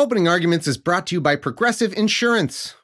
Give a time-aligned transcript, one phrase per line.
[0.00, 2.74] Opening Arguments is brought to you by Progressive Insurance.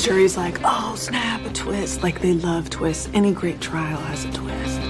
[0.00, 2.02] Jury's like, oh, snap, a twist.
[2.02, 3.10] Like they love twists.
[3.12, 4.80] Any great trial has a twist.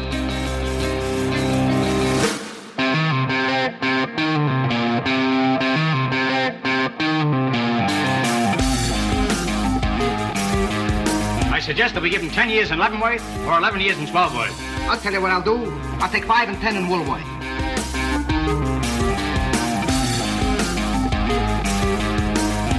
[11.52, 14.54] I suggest that we give him 10 years in Leavenworth or 11 years in Twelveworth.
[14.88, 15.72] I'll tell you what I'll do.
[15.98, 17.24] I'll take five and ten in Woolworth.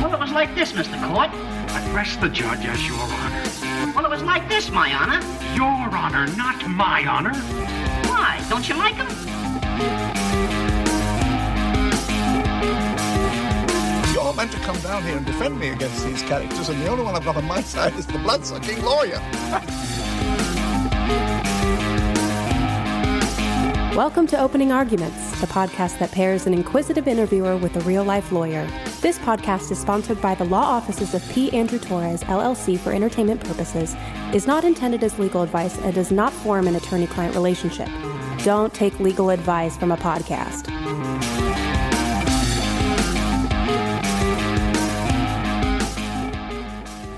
[0.02, 0.98] Well, it was like this, Mr.
[1.14, 1.30] Court.
[1.73, 3.94] Address the judge as your honor.
[3.95, 5.22] Well, it was like this, my honor.
[5.55, 7.33] Your honor, not my honor.
[8.09, 8.45] Why?
[8.50, 9.08] Don't you like him?
[14.14, 17.03] You're meant to come down here and defend me against these characters, and the only
[17.03, 19.22] one I've got on my side is the blood-sucking lawyer.
[23.95, 28.31] Welcome to Opening Arguments, the podcast that pairs an inquisitive interviewer with a real life
[28.31, 28.66] lawyer.
[29.02, 31.52] This podcast is sponsored by the law offices of P.
[31.52, 33.94] Andrew Torrez, LLC, for entertainment purposes,
[34.33, 37.89] is not intended as legal advice, and does not form an attorney client relationship.
[38.45, 40.67] Don't take legal advice from a podcast.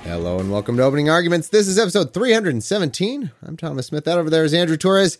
[0.03, 1.49] Hello and welcome to Opening Arguments.
[1.49, 3.31] This is episode 317.
[3.45, 4.05] I'm Thomas Smith.
[4.05, 5.19] That over there is Andrew Torrez.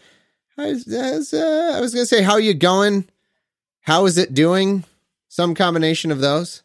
[0.58, 3.10] I was, uh, I was going to say, how are you going?
[3.82, 4.84] How is it doing?
[5.28, 6.64] Some combination of those.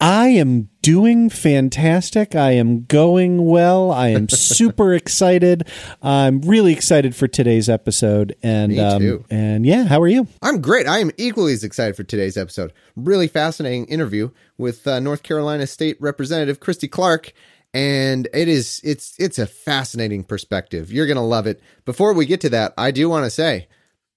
[0.00, 2.34] I am doing fantastic.
[2.34, 3.90] I am going well.
[3.90, 5.68] I am super excited.
[6.02, 8.36] I'm really excited for today's episode.
[8.42, 10.26] And Me um, and yeah, how are you?
[10.42, 10.86] I'm great.
[10.88, 12.72] I am equally as excited for today's episode.
[12.96, 17.32] Really fascinating interview with uh, North Carolina State Representative Christy Clark,
[17.74, 20.92] and it is it's it's a fascinating perspective.
[20.92, 21.60] You're gonna love it.
[21.84, 23.66] Before we get to that, I do want to say.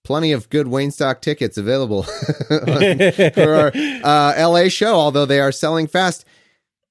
[0.04, 2.04] Plenty of good Wayne Stock tickets available
[2.48, 6.24] for our uh, LA show, although they are selling fast.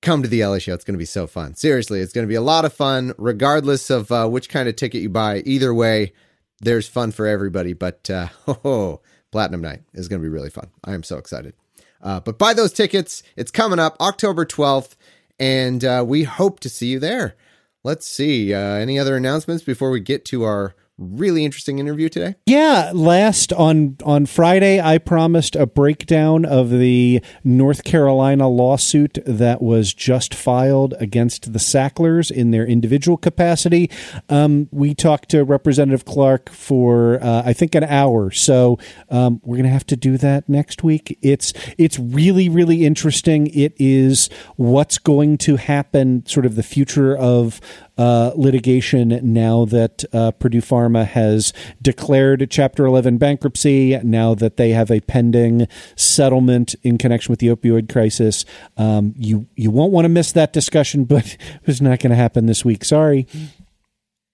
[0.02, 0.74] Come to the LA show.
[0.74, 1.54] It's going to be so fun.
[1.54, 4.76] Seriously, it's going to be a lot of fun, regardless of uh, which kind of
[4.76, 5.38] ticket you buy.
[5.46, 6.12] Either way,
[6.60, 7.72] there's fun for everybody.
[7.72, 8.28] But uh,
[8.66, 9.00] oh,
[9.32, 10.68] Platinum Night is going to be really fun.
[10.84, 11.54] I am so excited.
[12.02, 13.22] Uh, but buy those tickets.
[13.34, 14.94] It's coming up October 12th,
[15.38, 17.36] and uh, we hope to see you there.
[17.84, 18.52] Let's see.
[18.52, 22.36] Uh, any other announcements before we get to our really interesting interview today?
[22.46, 29.60] Yeah, last on on Friday, I promised a breakdown of the North Carolina lawsuit that
[29.60, 33.90] was just filed against the Sacklers in their individual capacity.
[34.28, 38.78] Um, we talked to Representative Clark for uh, I think an hour, so
[39.10, 41.18] um, we're gonna have to do that next week.
[41.20, 43.48] It's it's really really interesting.
[43.48, 47.60] It is what's going to happen, sort of the future of
[47.98, 54.70] uh, litigation now that uh, Purdue Pharma has declared Chapter 11 bankruptcy, now that they
[54.70, 58.44] have a pending settlement in connection with the opioid crisis.
[58.76, 62.46] Um, you, you won't want to miss that discussion, but it's not going to happen
[62.46, 62.84] this week.
[62.84, 63.26] Sorry.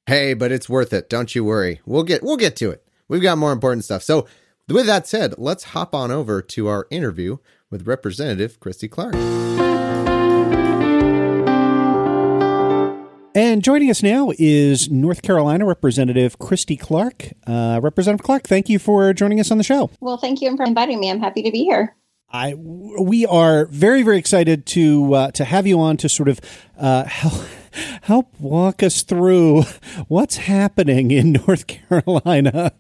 [0.06, 1.08] Hey, but it's worth it.
[1.08, 1.80] Don't you worry.
[1.86, 2.84] We'll get we'll get to it.
[3.08, 4.02] We've got more important stuff.
[4.02, 4.26] So,
[4.68, 7.36] with that said, let's hop on over to our interview
[7.70, 9.14] with Representative Christy Clark.
[13.34, 17.31] And joining us now is North Carolina Representative Christy Clark.
[17.47, 19.91] Uh, Representative Clark, thank you for joining us on the show.
[20.00, 21.10] Well, thank you for inviting me.
[21.10, 21.97] I'm happy to be here.
[22.28, 26.41] I we are very very excited to uh, to have you on to sort of
[26.78, 27.34] uh, help
[28.03, 29.62] help walk us through
[30.09, 32.72] what's happening in North Carolina.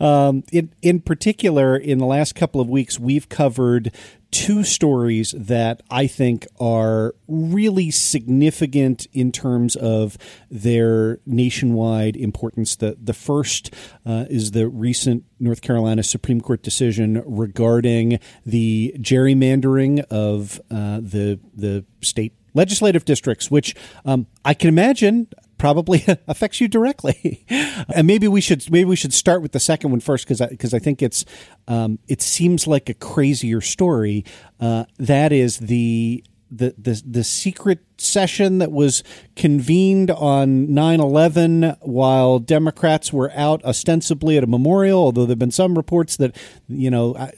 [0.00, 3.92] Um, in in particular, in the last couple of weeks, we've covered
[4.30, 10.18] two stories that I think are really significant in terms of
[10.50, 12.76] their nationwide importance.
[12.76, 20.00] The the first uh, is the recent North Carolina Supreme Court decision regarding the gerrymandering
[20.10, 25.28] of uh, the the state legislative districts, which um, I can imagine
[25.58, 27.44] probably affects you directly.
[27.48, 30.72] and maybe we should maybe we should start with the second one first because because
[30.72, 31.24] I, I, think it's
[31.66, 34.24] um, it seems like a crazier story.
[34.60, 39.02] Uh, that is the the, the the secret session that was
[39.36, 45.76] convened on 9/11 while Democrats were out ostensibly at a memorial although there've been some
[45.76, 46.34] reports that
[46.68, 47.30] you know uh,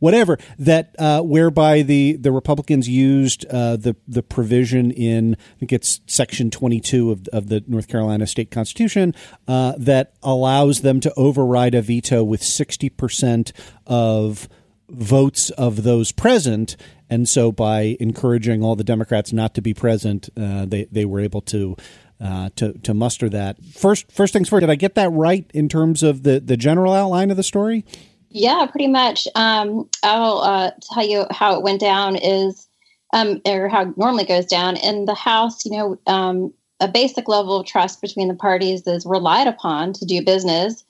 [0.00, 5.72] whatever that uh, whereby the the Republicans used uh, the the provision in I think
[5.72, 9.14] it's section 22 of of the North Carolina state constitution
[9.48, 13.52] uh, that allows them to override a veto with 60%
[13.86, 14.48] of
[14.88, 16.76] votes of those present
[17.12, 21.20] and so, by encouraging all the Democrats not to be present, uh, they they were
[21.20, 21.76] able to.
[22.20, 24.60] Uh, to to muster that first first things first.
[24.60, 27.84] Did I get that right in terms of the the general outline of the story?
[28.28, 29.26] Yeah, pretty much.
[29.34, 32.68] Um, I'll uh, tell you how it went down is,
[33.12, 35.64] um, or how it normally goes down in the House.
[35.64, 40.04] You know, um, a basic level of trust between the parties is relied upon to
[40.04, 40.84] do business.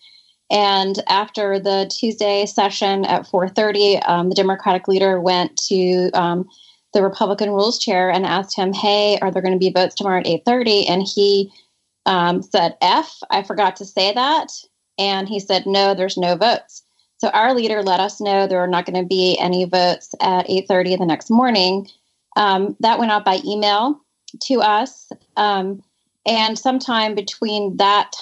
[0.53, 6.47] And after the Tuesday session at 4:30, um, the Democratic leader went to um,
[6.93, 10.21] the Republican Rules Chair and asked him, "Hey, are there going to be votes tomorrow
[10.21, 11.51] at 8:30?" And he
[12.05, 14.53] um, said, "F, I forgot to say that."
[14.99, 16.83] And he said, "No, there's no votes."
[17.17, 20.47] So our leader let us know there are not going to be any votes at
[20.51, 21.89] 8:30 the next morning.
[22.37, 24.03] Um, that went out by email
[24.43, 25.83] to us, um,
[26.27, 28.13] and sometime between that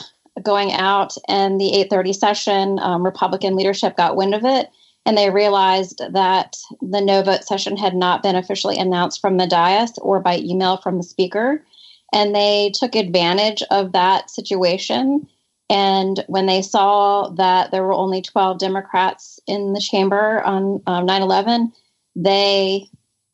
[0.42, 4.70] going out and the 8:30 session, um, Republican leadership got wind of it,
[5.06, 9.46] and they realized that the no vote session had not been officially announced from the
[9.46, 11.64] dais or by email from the speaker,
[12.12, 15.26] and they took advantage of that situation.
[15.68, 21.06] And when they saw that there were only 12 Democrats in the chamber on um,
[21.06, 21.72] 9 11,
[22.16, 22.88] they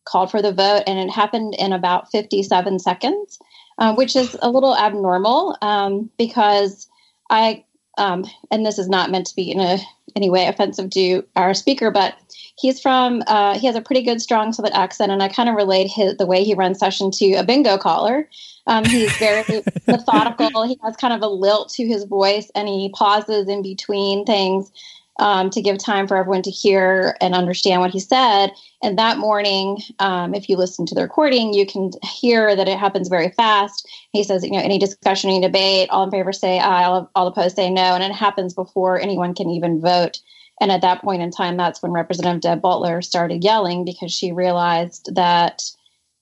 [0.04, 3.38] called for the vote, and it happened in about 57 seconds.
[3.78, 6.88] Uh, which is a little abnormal um, because
[7.30, 7.64] I,
[7.98, 9.78] um, and this is not meant to be in a,
[10.14, 12.14] any way offensive to our speaker, but
[12.56, 15.54] he's from, uh, he has a pretty good, strong Southern accent, and I kind of
[15.54, 18.28] relate his, the way he runs session to a bingo caller.
[18.66, 19.44] Um, he's very
[19.86, 20.66] methodical.
[20.66, 24.70] He has kind of a lilt to his voice, and he pauses in between things
[25.18, 28.52] um, to give time for everyone to hear and understand what he said.
[28.82, 32.78] And that morning, um, if you listen to the recording, you can hear that it
[32.78, 33.88] happens very fast.
[34.12, 37.26] He says, you know, any discussion, any debate, all in favor say aye, all, all
[37.26, 37.82] opposed say no.
[37.94, 40.20] And it happens before anyone can even vote.
[40.60, 44.32] And at that point in time, that's when Representative Deb Butler started yelling because she
[44.32, 45.62] realized that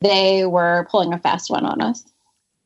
[0.01, 2.05] they were pulling a fast one on us.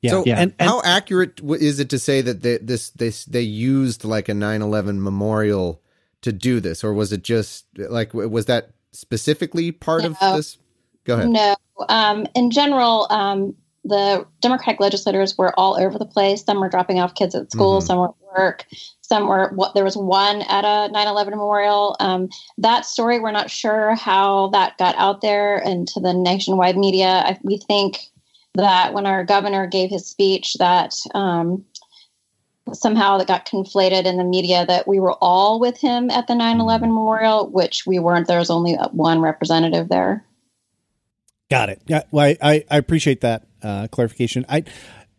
[0.01, 0.41] Yeah, so, yeah.
[0.41, 4.29] And, and, how accurate is it to say that they, this this they used like
[4.29, 5.83] a 9/11 memorial
[6.23, 10.11] to do this, or was it just like was that specifically part no.
[10.21, 10.59] of this?
[11.05, 11.29] Go ahead.
[11.29, 11.57] No.
[11.89, 13.55] Um, in general, um,
[13.85, 16.45] the Democratic legislators were all over the place.
[16.45, 17.87] Some were dropping off kids at school, mm-hmm.
[17.87, 18.67] some were at work,
[19.01, 19.53] some were.
[19.55, 21.97] What, there was one at a 9/11 memorial.
[22.01, 22.29] Um,
[22.59, 27.23] that story, we're not sure how that got out there into the nationwide media.
[27.25, 28.11] I, we think
[28.55, 31.65] that when our governor gave his speech, that um,
[32.75, 36.35] somehow that got conflated in the media that we were all with him at the
[36.35, 38.27] 9-11 memorial which we weren't.
[38.27, 40.25] There was only one representative there.
[41.51, 41.83] Got it.
[41.87, 44.47] Yeah well i, I appreciate that uh, clarification.
[44.49, 44.65] I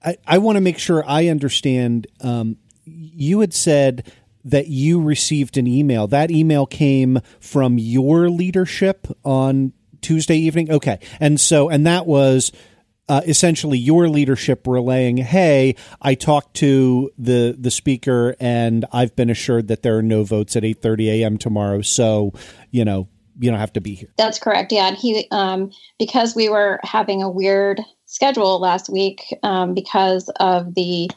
[0.04, 4.12] i, I want to make sure i understand um, you had said
[4.46, 6.08] that you received an email.
[6.08, 10.72] That email came from your leadership on tuesday evening?
[10.72, 11.00] Okay.
[11.20, 12.52] And so and that was
[13.10, 19.32] uh, essentially your leadership relaying, "Hey, I talked to the the speaker, and I've been
[19.32, 21.38] assured that there are no votes at 8:30 a.m.
[21.38, 21.82] tomorrow.
[21.82, 22.34] So,
[22.70, 23.10] you know,
[23.40, 24.72] you don't have to be here." That's correct.
[24.72, 30.30] Yeah, and he um, because we were having a weird schedule last week um, because
[30.40, 31.10] of the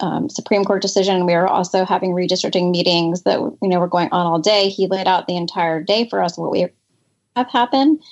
[0.00, 1.26] um, Supreme Court decision.
[1.26, 4.70] We were also having redistricting meetings that you know were going on all day.
[4.70, 6.68] He laid out the entire day for us what we
[7.36, 8.02] have happened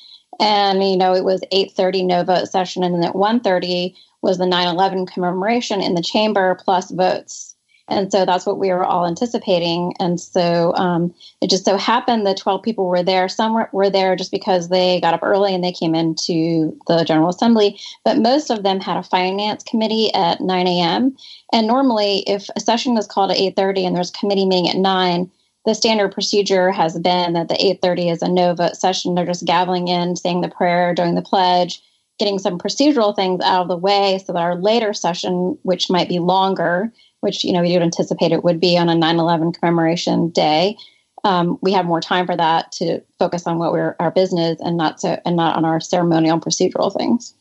[0.41, 4.45] and you know it was 8.30 no vote session and then at 1.30 was the
[4.45, 7.55] 9-11 commemoration in the chamber plus votes.
[7.89, 9.93] And so that's what we were all anticipating.
[9.99, 11.13] And so um,
[11.43, 14.69] it just so happened that 12 people were there some were, were there just because
[14.69, 17.79] they got up early and they came into the general assembly.
[18.05, 21.17] But most of them had a finance committee at 9 a.m
[21.53, 25.31] and normally if a session is called at 8.30 and there's committee meeting at 9
[25.65, 29.15] the standard procedure has been that the 8:30 is a no vote session.
[29.15, 31.83] They're just gaveling in, saying the prayer, doing the pledge,
[32.19, 36.09] getting some procedural things out of the way, so that our later session, which might
[36.09, 40.31] be longer, which you know we would anticipate it would be on a 9/11 commemoration
[40.31, 40.77] day,
[41.25, 44.77] um, we have more time for that to focus on what we're our business and
[44.77, 47.35] not so and not on our ceremonial procedural things.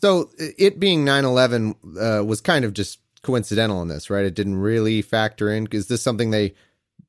[0.00, 4.24] So it being 9/11 uh, was kind of just coincidental in this, right?
[4.24, 5.68] It didn't really factor in.
[5.70, 6.54] Is this something they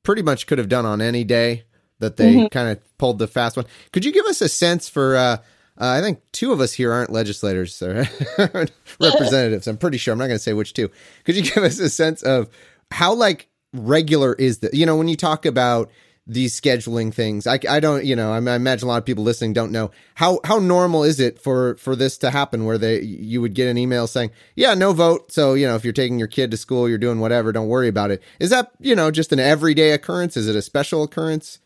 [0.04, 1.64] pretty much could have done on any day
[1.98, 2.46] that they mm-hmm.
[2.46, 3.66] kind of pulled the fast one.
[3.92, 5.38] Could you give us a sense for uh,
[5.76, 8.06] Uh, I think two of us here aren't legislators or
[9.00, 9.66] representatives.
[9.66, 10.12] I'm pretty sure.
[10.12, 10.88] I'm not going to say which two.
[11.24, 12.48] Could you give us a sense of
[12.92, 14.74] how like regular is that?
[14.74, 15.90] You know, when you talk about
[16.26, 19.24] these scheduling things, I, I don't, you know, I, I imagine a lot of people
[19.24, 23.00] listening don't know how how normal is it for for this to happen where they
[23.02, 25.32] you would get an email saying, yeah, no vote.
[25.32, 27.88] So you know, if you're taking your kid to school, you're doing whatever, don't worry
[27.88, 28.22] about it.
[28.40, 30.36] Is that you know just an everyday occurrence?
[30.36, 31.58] Is it a special occurrence?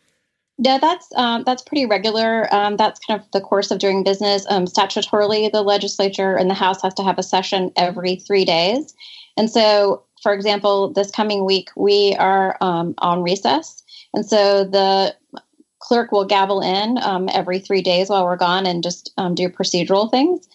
[0.61, 2.53] Yeah, that's um, that's pretty regular.
[2.53, 4.45] Um, that's kind of the course of doing business.
[4.51, 8.93] Um, statutorily, the legislature and the House has to have a session every three days,
[9.37, 13.85] and so, for example, this coming week we are um, on recess,
[14.19, 15.15] and so the
[15.79, 19.49] clerk will gavel in um, every three days while we're gone and just um, do
[19.49, 20.49] procedural things.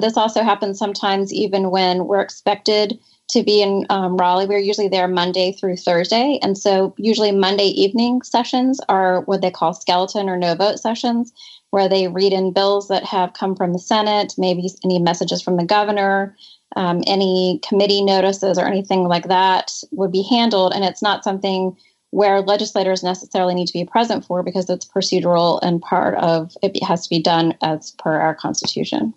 [0.00, 4.46] this also happens sometimes, even when we're expected to be in um, Raleigh.
[4.46, 6.40] We're usually there Monday through Thursday.
[6.42, 11.32] And so, usually, Monday evening sessions are what they call skeleton or no vote sessions,
[11.70, 15.56] where they read in bills that have come from the Senate, maybe any messages from
[15.56, 16.36] the governor,
[16.74, 20.72] um, any committee notices, or anything like that would be handled.
[20.74, 21.76] And it's not something
[22.14, 26.80] where legislators necessarily need to be present for because it's procedural and part of it
[26.80, 29.12] has to be done as per our Constitution.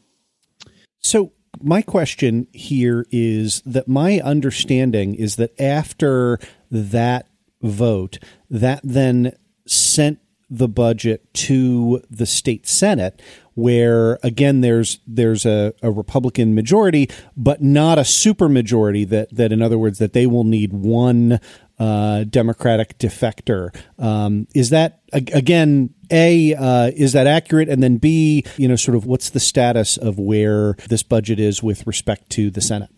[0.98, 6.40] So, my question here is that my understanding is that after
[6.72, 7.28] that
[7.62, 8.18] vote,
[8.50, 9.38] that then
[9.68, 10.18] sent
[10.50, 13.22] the budget to the state senate
[13.54, 19.52] where again there's there's a, a republican majority but not a super majority that that
[19.52, 21.38] in other words that they will need one
[21.80, 23.76] uh, Democratic defector.
[24.00, 27.70] Um, is that again a uh, is that accurate?
[27.70, 31.62] And then B, you know, sort of what's the status of where this budget is
[31.62, 32.90] with respect to the Senate?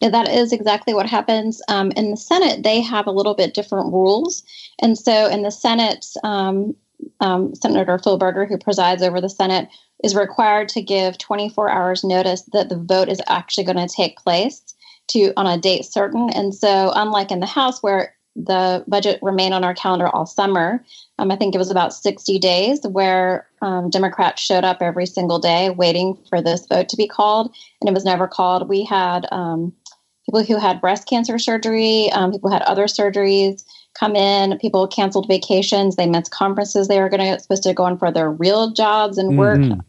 [0.00, 1.60] Yeah, that is exactly what happens.
[1.68, 4.42] Um, in the Senate, they have a little bit different rules,
[4.80, 6.74] and so in the Senate, um,
[7.20, 9.68] um, Senator Phil Berger, who presides over the Senate,
[10.02, 14.18] is required to give 24 hours notice that the vote is actually going to take
[14.18, 14.73] place
[15.08, 16.30] to on a date certain.
[16.30, 20.84] And so, unlike in the House where the budget remained on our calendar all summer,
[21.18, 25.38] um, I think it was about 60 days where um, Democrats showed up every single
[25.38, 28.68] day waiting for this vote to be called, and it was never called.
[28.68, 29.72] We had um,
[30.26, 34.58] people who had breast cancer surgery, um, people had other surgeries come in.
[34.58, 35.96] People canceled vacations.
[35.96, 39.18] They missed conferences they were going to supposed to go on for their real jobs
[39.18, 39.58] and work.
[39.58, 39.80] Mm-hmm.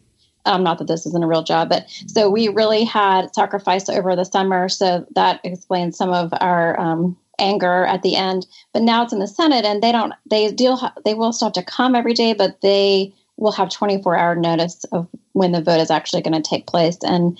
[0.46, 4.14] Um, not that this isn't a real job, but so we really had sacrifice over
[4.14, 4.68] the summer.
[4.68, 8.46] So that explains some of our um, anger at the end.
[8.72, 10.12] But now it's in the Senate, and they don't.
[10.28, 10.80] They deal.
[11.04, 14.84] They will still have to come every day, but they will have 24 hour notice
[14.92, 16.98] of when the vote is actually going to take place.
[17.02, 17.38] And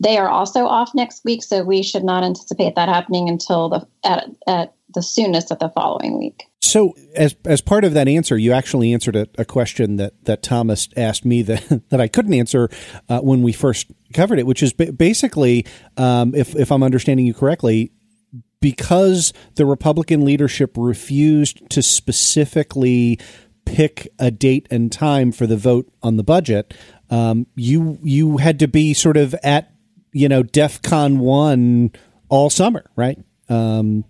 [0.00, 3.86] they are also off next week, so we should not anticipate that happening until the
[4.04, 6.44] at, at the soonest of the following week.
[6.74, 10.42] So, as as part of that answer, you actually answered a, a question that that
[10.42, 12.68] Thomas asked me that that I couldn't answer
[13.08, 15.66] uh, when we first covered it, which is basically,
[15.96, 17.92] um, if if I'm understanding you correctly,
[18.58, 23.20] because the Republican leadership refused to specifically
[23.64, 26.74] pick a date and time for the vote on the budget,
[27.08, 29.72] um, you you had to be sort of at
[30.10, 31.92] you know DEF CON one
[32.28, 33.18] all summer, right?
[33.48, 34.04] Um,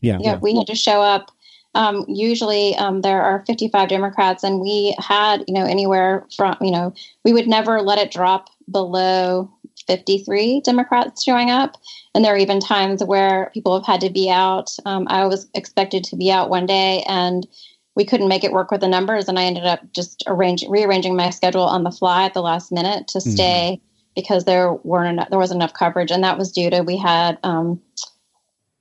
[0.00, 1.30] yeah, yeah, we had to show up.
[1.76, 6.70] Um, usually, um, there are 55 Democrats, and we had, you know, anywhere from, you
[6.70, 9.50] know, we would never let it drop below
[9.86, 11.76] 53 Democrats showing up.
[12.14, 14.74] And there are even times where people have had to be out.
[14.86, 17.46] Um, I was expected to be out one day, and
[17.94, 21.14] we couldn't make it work with the numbers, and I ended up just arranging, rearranging
[21.14, 23.30] my schedule on the fly at the last minute to mm-hmm.
[23.30, 24.12] stay mm-hmm.
[24.14, 27.38] because there weren't enough, there wasn't enough coverage, and that was due to we had
[27.42, 27.82] um,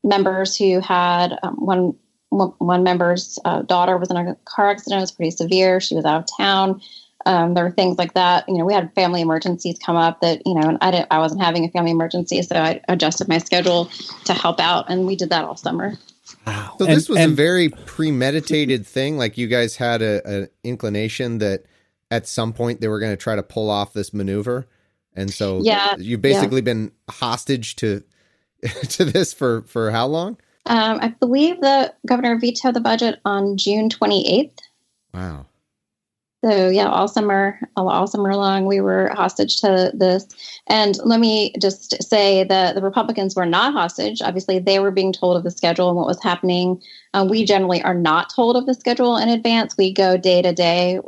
[0.01, 1.93] members who had um, one
[2.35, 4.99] one member's uh, daughter was in a car accident.
[4.99, 5.79] It was pretty severe.
[5.79, 6.81] She was out of town.
[7.25, 8.47] Um, there were things like that.
[8.47, 11.07] You know, we had family emergencies come up that you know, I didn't.
[11.09, 13.89] I wasn't having a family emergency, so I adjusted my schedule
[14.25, 15.93] to help out, and we did that all summer.
[16.45, 16.75] Wow.
[16.77, 19.17] So and, this was and, a very premeditated thing.
[19.17, 21.65] Like you guys had a, an inclination that
[22.11, 24.67] at some point they were going to try to pull off this maneuver,
[25.15, 26.73] and so yeah, you've basically yeah.
[26.73, 28.03] been hostage to
[28.89, 30.37] to this for for how long?
[30.67, 34.57] Um, I believe the governor vetoed the budget on June 28th.
[35.13, 35.45] Wow.
[36.45, 40.27] So yeah, all summer, all summer long, we were hostage to this.
[40.67, 44.21] And let me just say that the Republicans were not hostage.
[44.21, 46.79] Obviously, they were being told of the schedule and what was happening.
[47.15, 49.75] Uh, we generally are not told of the schedule in advance.
[49.75, 50.99] We go day to day,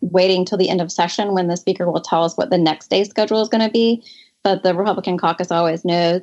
[0.00, 2.88] waiting till the end of session when the speaker will tell us what the next
[2.88, 4.02] day's schedule is going to be.
[4.44, 6.22] But the Republican caucus always knows.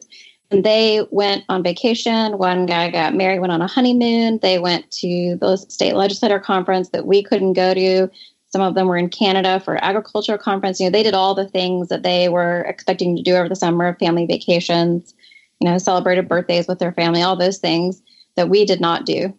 [0.52, 2.38] And they went on vacation.
[2.38, 4.40] One guy got married, went on a honeymoon.
[4.42, 8.10] They went to the state legislator conference that we couldn't go to.
[8.50, 10.80] Some of them were in Canada for agricultural conference.
[10.80, 13.56] You know, they did all the things that they were expecting to do over the
[13.56, 15.14] summer, family vacations,
[15.60, 18.02] you know, celebrated birthdays with their family, all those things
[18.36, 19.34] that we did not do.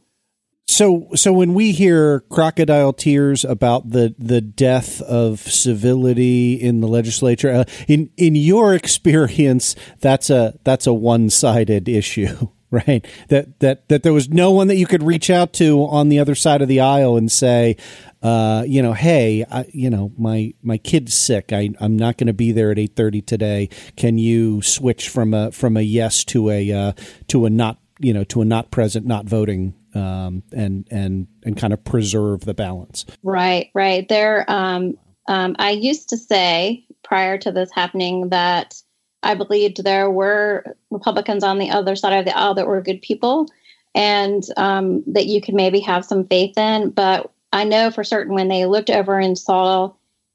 [0.69, 6.89] So, so when we hear crocodile tears about the the death of civility in the
[6.89, 13.07] legislature, uh, in in your experience, that's a that's a one sided issue, right?
[13.29, 16.19] That that that there was no one that you could reach out to on the
[16.19, 17.77] other side of the aisle and say,
[18.21, 21.53] uh, you know, hey, I, you know, my my kid's sick.
[21.53, 23.69] I I'm not going to be there at eight thirty today.
[23.97, 26.93] Can you switch from a from a yes to a uh,
[27.29, 31.57] to a not you know to a not present, not voting um, and and and
[31.57, 33.07] kind of preserve the balance.
[33.23, 34.09] Right, right.
[34.09, 34.97] There, um,
[35.29, 38.75] um, I used to say prior to this happening that
[39.23, 43.03] I believed there were Republicans on the other side of the aisle that were good
[43.03, 43.47] people,
[43.95, 46.91] and um, that you could maybe have some faith in.
[46.91, 49.93] But I know for certain when they looked over and saw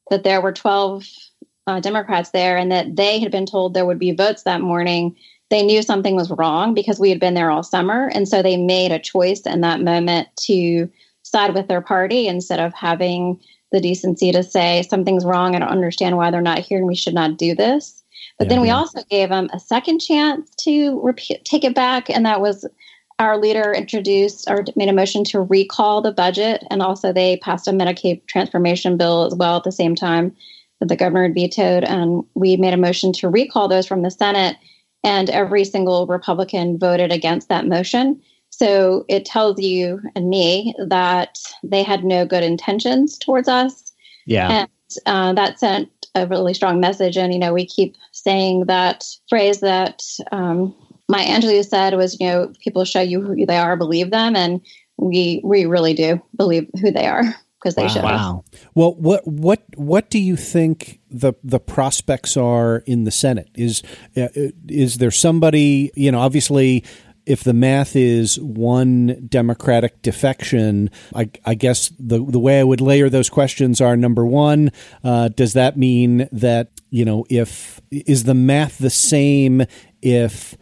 [0.09, 1.05] that there were twelve
[1.67, 5.15] uh, Democrats there, and that they had been told there would be votes that morning
[5.51, 8.09] they knew something was wrong because we had been there all summer.
[8.15, 10.89] And so they made a choice in that moment to
[11.23, 13.39] side with their party instead of having
[13.73, 15.53] the decency to say something's wrong.
[15.53, 18.01] I don't understand why they're not here and we should not do this.
[18.39, 18.77] But yeah, then we yeah.
[18.77, 22.09] also gave them a second chance to repeat, take it back.
[22.09, 22.65] And that was
[23.19, 26.63] our leader introduced or made a motion to recall the budget.
[26.71, 30.33] And also they passed a Medicaid transformation bill as well at the same time
[30.79, 31.83] that the governor had vetoed.
[31.83, 34.55] And we made a motion to recall those from the Senate
[35.03, 38.21] and every single Republican voted against that motion.
[38.49, 43.91] So it tells you and me that they had no good intentions towards us.
[44.25, 44.49] Yeah.
[44.49, 44.69] And
[45.05, 47.17] uh, that sent a really strong message.
[47.17, 50.75] And, you know, we keep saying that phrase that um,
[51.09, 54.35] Maya Angelou said was, you know, people show you who they are, believe them.
[54.35, 54.61] And
[54.97, 57.23] we, we really do believe who they are
[57.61, 57.87] because they wow.
[57.87, 58.03] should.
[58.03, 58.43] Wow.
[58.73, 63.49] Well, what what what do you think the the prospects are in the Senate?
[63.55, 63.83] Is
[64.17, 64.29] uh,
[64.67, 66.19] is there somebody you know?
[66.19, 66.83] Obviously,
[67.25, 72.81] if the math is one Democratic defection, I, I, guess the the way I would
[72.81, 74.71] layer those questions are number one,
[75.03, 79.63] uh, does that mean that you know if is the math the same
[80.01, 80.57] if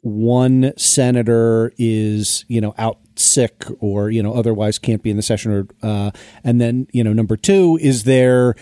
[0.00, 5.22] one senator is you know out sick or you know otherwise can't be in the
[5.22, 6.10] session or uh,
[6.44, 8.54] and then you know number two is there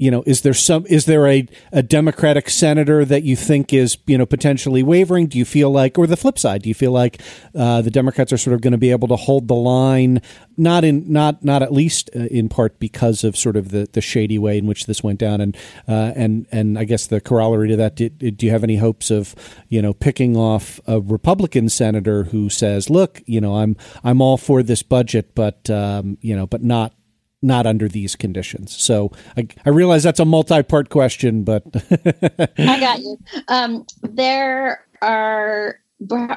[0.00, 3.98] you know, is there some is there a, a Democratic senator that you think is
[4.06, 5.26] you know potentially wavering?
[5.26, 7.20] Do you feel like, or the flip side, do you feel like
[7.54, 10.22] uh, the Democrats are sort of going to be able to hold the line,
[10.56, 14.00] not in not not at least uh, in part because of sort of the, the
[14.00, 15.54] shady way in which this went down, and
[15.86, 19.10] uh, and and I guess the corollary to that, do, do you have any hopes
[19.10, 19.34] of
[19.68, 24.38] you know picking off a Republican senator who says, look, you know, I'm I'm all
[24.38, 26.94] for this budget, but um, you know, but not
[27.42, 28.76] not under these conditions.
[28.76, 31.62] So I, I realize that's a multi-part question, but
[32.58, 33.18] I got you.
[33.48, 35.80] Um, there are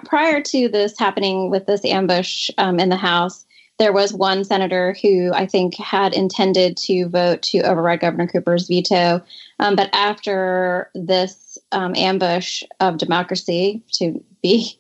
[0.06, 3.46] prior to this happening with this ambush um, in the House,
[3.80, 8.68] there was one senator who I think had intended to vote to override Governor Cooper's
[8.68, 9.22] veto,
[9.60, 14.80] um, but after this um, ambush of democracy, to be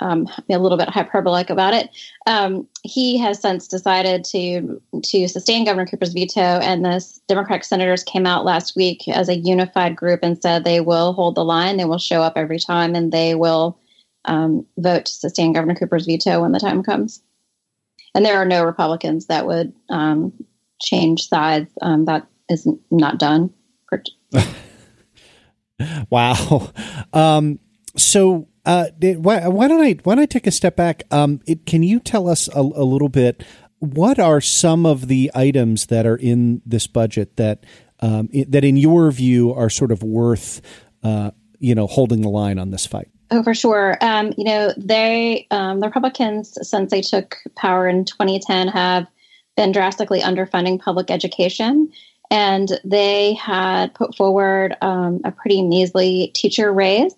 [0.00, 1.90] um, a little bit hyperbolic about it.
[2.26, 8.04] Um, he has since decided to to sustain Governor Cooper's veto, and the Democratic senators
[8.04, 11.76] came out last week as a unified group and said they will hold the line,
[11.76, 13.78] they will show up every time, and they will
[14.26, 17.22] um, vote to sustain Governor Cooper's veto when the time comes.
[18.14, 20.32] And there are no Republicans that would um,
[20.80, 21.70] change sides.
[21.82, 23.52] Um, that is not done.
[26.10, 26.72] wow.
[27.12, 27.58] Um,
[27.96, 31.04] so uh, why, why, don't I why don't I take a step back?
[31.12, 33.44] Um, it, can you tell us a, a, little bit?
[33.78, 37.64] What are some of the items that are in this budget that
[38.00, 40.60] um, it, that, in your view, are sort of worth
[41.04, 43.08] uh, you know holding the line on this fight?
[43.30, 43.96] Oh, for sure.
[44.00, 49.06] Um, you know, they um, the Republicans since they took power in 2010 have
[49.56, 51.90] been drastically underfunding public education
[52.30, 57.14] and they had put forward um, a pretty measly teacher raise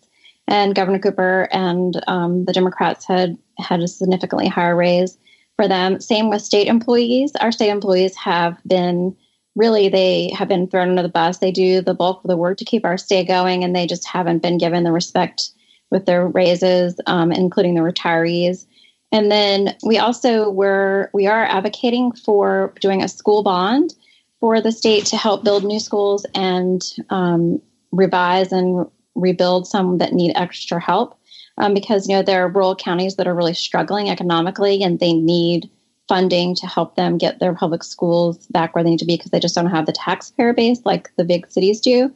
[0.49, 5.19] and Governor Cooper and um, the Democrats had had a significantly higher raise
[5.57, 6.01] for them.
[6.01, 7.33] Same with state employees.
[7.41, 9.15] Our state employees have been
[9.55, 11.39] really they have been thrown under the bus.
[11.39, 14.07] They do the bulk of the work to keep our state going, and they just
[14.09, 15.51] haven't been given the respect
[15.91, 18.67] with their raises, um, including the retirees.
[19.13, 23.95] And then we also were we are advocating for doing a school bond
[24.41, 28.87] for the state to help build new schools and um, revise and
[29.21, 31.19] rebuild some that need extra help
[31.59, 35.13] um, because you know there are rural counties that are really struggling economically and they
[35.13, 35.69] need
[36.09, 39.31] funding to help them get their public schools back where they need to be because
[39.31, 42.13] they just don't have the taxpayer base like the big cities do.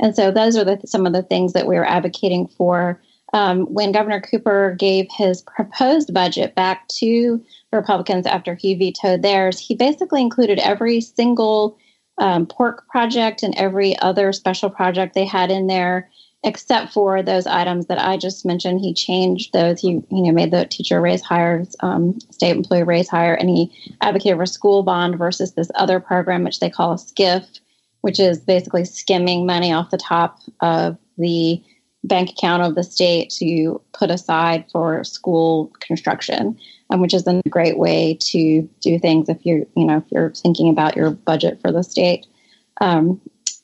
[0.00, 3.00] And so those are the, some of the things that we are advocating for.
[3.32, 9.58] Um, when Governor Cooper gave his proposed budget back to Republicans after he vetoed theirs,
[9.58, 11.76] he basically included every single
[12.18, 16.10] um, pork project and every other special project they had in there
[16.44, 18.80] except for those items that I just mentioned.
[18.80, 19.80] He changed those.
[19.80, 23.72] He you know made the teacher raise higher, um, state employee raise higher, and he
[24.02, 27.44] advocated for school bond versus this other program which they call a skiff,
[28.02, 31.62] which is basically skimming money off the top of the
[32.04, 36.58] bank account of the state to put aside for school construction,
[36.90, 40.30] um, which is a great way to do things if you're you know if you're
[40.30, 42.26] thinking about your budget for the state,
[42.82, 43.18] um,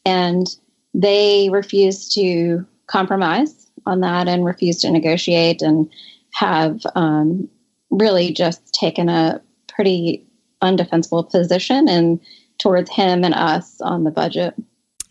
[0.07, 0.57] and
[0.95, 5.90] they refused to compromise on that and refused to negotiate and
[6.33, 7.48] have um,
[7.90, 10.26] really just taken a pretty
[10.62, 12.20] undefensible position and
[12.59, 14.55] towards him and us on the budget.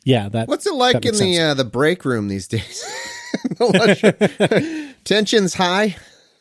[0.04, 0.48] Yeah, that.
[0.48, 2.84] What's it like in the uh, the break room these days?
[5.04, 5.96] tensions high.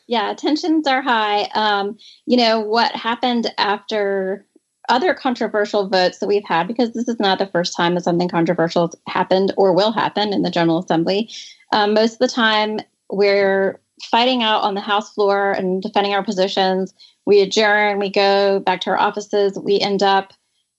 [0.07, 1.43] Yeah, tensions are high.
[1.55, 4.47] Um, you know what happened after
[4.89, 8.29] other controversial votes that we've had, because this is not the first time that something
[8.29, 11.31] controversial happened or will happen in the General Assembly.
[11.73, 16.23] Um, most of the time, we're fighting out on the House floor and defending our
[16.23, 16.95] positions.
[17.27, 20.33] We adjourn, we go back to our offices, we end up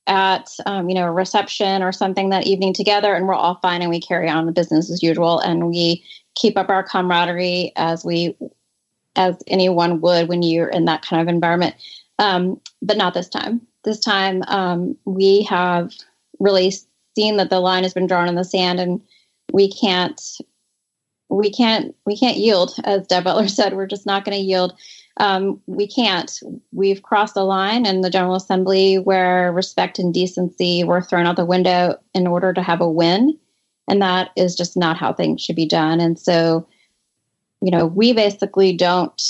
[0.08, 3.82] at um, you know a reception or something that evening together, and we're all fine
[3.82, 6.04] and we carry on the business as usual, and we
[6.36, 8.36] keep up our camaraderie as we
[9.16, 11.76] as anyone would when you're in that kind of environment.
[12.18, 15.94] Um, but not this time this time um, we have
[16.40, 16.72] really
[17.16, 19.02] seen that the line has been drawn in the sand and
[19.52, 20.22] we can't
[21.30, 22.76] we can't we can't yield.
[22.84, 24.74] As deb butler said we're just not going to yield.
[25.18, 26.40] Um, we can't.
[26.72, 31.36] We've crossed the line in the general assembly where respect and decency were thrown out
[31.36, 33.38] the window in order to have a win.
[33.90, 36.00] And that is just not how things should be done.
[36.00, 36.68] And so
[37.62, 39.22] you know we basically don't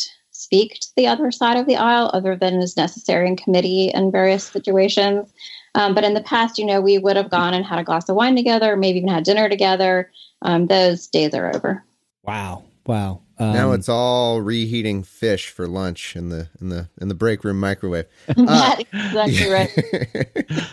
[0.49, 4.11] speak to the other side of the aisle other than is necessary in committee and
[4.11, 5.31] various situations.
[5.75, 8.09] Um, but in the past, you know, we would have gone and had a glass
[8.09, 10.09] of wine together, maybe even had dinner together.
[10.41, 11.85] Um, those days are over.
[12.23, 12.63] Wow.
[12.87, 13.21] Wow.
[13.37, 17.43] Um, now it's all reheating fish for lunch in the in the in the break
[17.43, 18.05] room microwave.
[18.35, 20.67] Uh, exactly right.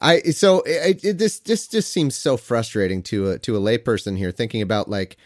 [0.00, 4.16] I so it, it, this this just seems so frustrating to a to a layperson
[4.16, 5.18] here thinking about like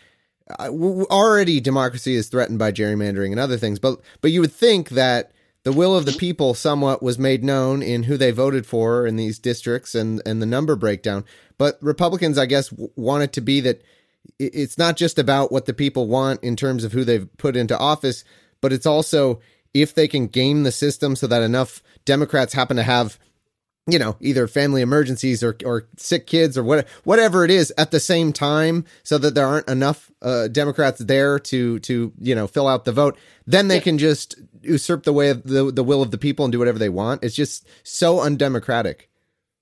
[0.51, 5.33] already democracy is threatened by gerrymandering and other things, but but you would think that
[5.65, 9.17] the will of the people somewhat was made known in who they voted for in
[9.17, 11.25] these districts and and the number breakdown.
[11.59, 13.83] But Republicans, I guess, want it to be that
[14.39, 17.79] it's not just about what the people want in terms of who they've put into
[17.79, 18.25] office,
[18.61, 19.41] but it's also
[19.75, 23.19] if they can game the system so that enough Democrats happen to have
[23.87, 27.91] you know, either family emergencies or, or sick kids or what, whatever it is at
[27.91, 32.47] the same time so that there aren't enough uh, Democrats there to, to, you know,
[32.47, 33.83] fill out the vote, then they yeah.
[33.83, 36.79] can just usurp the way of the, the will of the people and do whatever
[36.79, 37.25] they want.
[37.25, 39.09] It's just so undemocratic.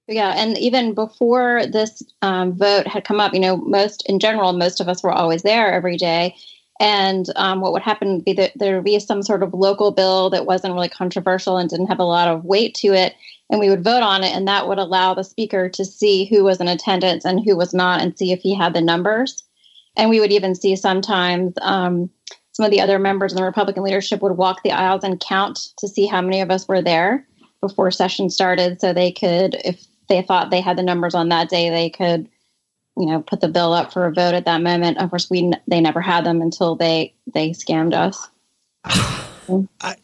[0.06, 4.52] Yeah, and even before this um, vote had come up, you know, most in general,
[4.52, 6.34] most of us were always there every day.
[6.80, 9.92] And um, what would happen would be that there would be some sort of local
[9.92, 13.14] bill that wasn't really controversial and didn't have a lot of weight to it
[13.50, 16.44] and we would vote on it and that would allow the speaker to see who
[16.44, 19.42] was in attendance and who was not and see if he had the numbers.
[19.96, 22.08] And we would even see sometimes um,
[22.52, 25.58] some of the other members in the republican leadership would walk the aisles and count
[25.78, 27.26] to see how many of us were there
[27.60, 31.48] before session started so they could if they thought they had the numbers on that
[31.48, 32.28] day they could
[33.00, 35.52] you know put the bill up for a vote at that moment of course we
[35.66, 38.28] they never had them until they they scammed us
[39.80, 39.96] I,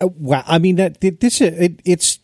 [0.00, 0.44] uh, wow.
[0.46, 2.20] I mean, that this it, it's.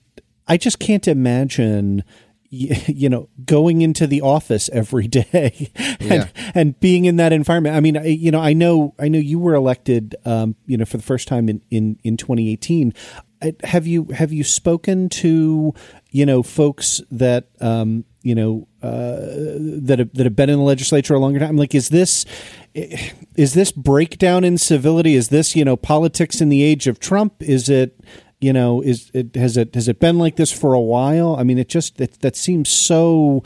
[0.47, 2.05] I just can't imagine
[2.51, 6.29] you know going into the office every day and, yeah.
[6.55, 9.55] and being in that environment i mean you know i know i know you were
[9.55, 12.95] elected um, you know for the first time in in in 2018
[13.43, 15.75] uh, have you have you spoken to
[16.11, 19.21] you know folks that um, you know uh,
[19.83, 22.25] that have, that have been in the legislature a longer time like is this
[22.75, 25.15] is this breakdown in civility?
[25.15, 27.35] Is this you know politics in the age of Trump?
[27.41, 28.01] Is it
[28.41, 31.37] you know is it has it has it been like this for a while?
[31.37, 33.45] I mean, it just it, that seems so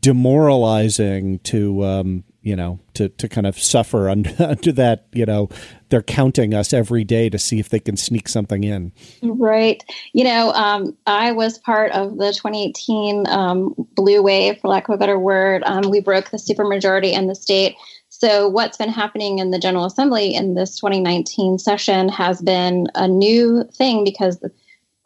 [0.00, 5.48] demoralizing to um, you know to to kind of suffer under, under that you know
[5.88, 8.92] they're counting us every day to see if they can sneak something in.
[9.22, 9.82] Right.
[10.12, 14.94] You know um, i was part of the 2018 um, blue wave for lack of
[14.94, 15.62] a better word.
[15.64, 17.76] Um, we broke the supermajority in the state.
[18.10, 23.06] So, what's been happening in the General Assembly in this 2019 session has been a
[23.06, 24.42] new thing because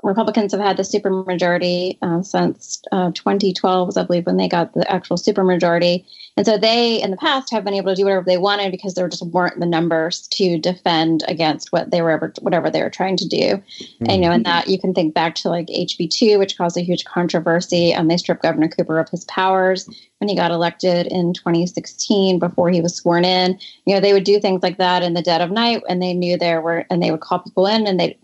[0.02, 4.90] Republicans have had the supermajority uh, since uh, 2012, I believe, when they got the
[4.90, 6.04] actual supermajority.
[6.36, 8.94] And so they, in the past, have been able to do whatever they wanted because
[8.94, 12.88] there just weren't the numbers to defend against what they were ever, whatever they were
[12.88, 13.36] trying to do.
[13.36, 14.04] Mm-hmm.
[14.08, 16.82] And you know, and that you can think back to like HB2, which caused a
[16.82, 19.86] huge controversy, and they stripped Governor Cooper of his powers
[20.18, 23.58] when he got elected in 2016 before he was sworn in.
[23.84, 26.14] You know, they would do things like that in the dead of night, and they
[26.14, 28.18] knew there were, and they would call people in, and they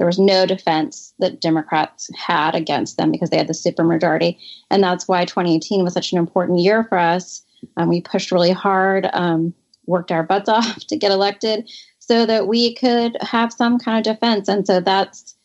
[0.00, 4.38] there was no defense that Democrats had against them because they had the supermajority.
[4.70, 7.42] And that's why 2018 was such an important year for us.
[7.76, 9.54] Um, we pushed really hard, um,
[9.86, 14.14] worked our butts off to get elected so that we could have some kind of
[14.14, 14.48] defense.
[14.48, 15.36] And so that's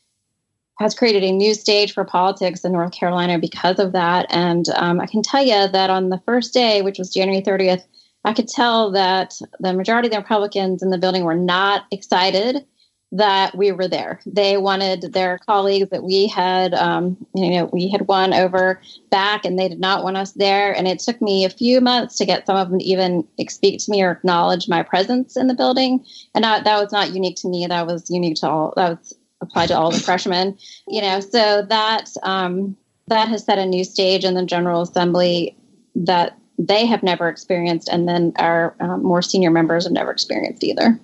[0.80, 4.26] has created a new stage for politics in North Carolina because of that.
[4.30, 7.84] And um, I can tell you that on the first day, which was January 30th,
[8.26, 12.66] I could tell that the majority of the Republicans in the building were not excited
[13.12, 14.20] that we were there.
[14.26, 19.46] They wanted their colleagues that we had, um, you know, we had won over back,
[19.46, 20.76] and they did not want us there.
[20.76, 23.80] And it took me a few months to get some of them to even speak
[23.82, 26.06] to me or acknowledge my presence in the building.
[26.34, 27.66] And that, that was not unique to me.
[27.66, 28.74] That was unique to all.
[28.76, 30.58] That was applied to all the freshmen.
[30.88, 32.76] You know, so that um,
[33.08, 35.56] that has set a new stage in the General Assembly
[35.96, 40.64] that they have never experienced, and then our um, more senior members have never experienced
[40.64, 41.00] either.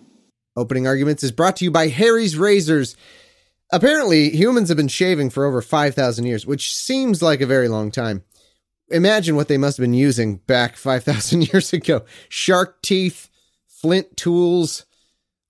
[0.62, 2.96] Opening Arguments is brought to you by Harry's Razors.
[3.72, 7.90] Apparently, humans have been shaving for over 5,000 years, which seems like a very long
[7.90, 8.24] time.
[8.92, 13.28] Imagine what they must have been using back 5,000 years ago shark teeth,
[13.68, 14.86] flint tools,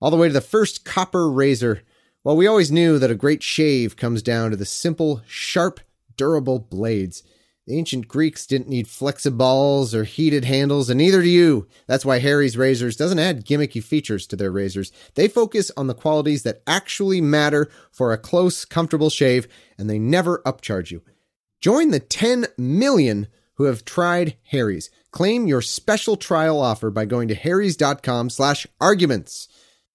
[0.00, 1.82] all the way to the first copper razor.
[2.24, 5.80] Well, we always knew that a great shave comes down to the simple, sharp,
[6.16, 7.22] durable blades.
[7.66, 11.68] The ancient Greeks didn't need flexiballs or heated handles, and neither do you.
[11.86, 14.90] That's why Harry's Razors doesn't add gimmicky features to their razors.
[15.14, 19.46] They focus on the qualities that actually matter for a close, comfortable shave,
[19.78, 21.02] and they never upcharge you.
[21.60, 24.90] Join the 10 million who have tried Harry's.
[25.12, 29.46] Claim your special trial offer by going to harrys.com slash arguments.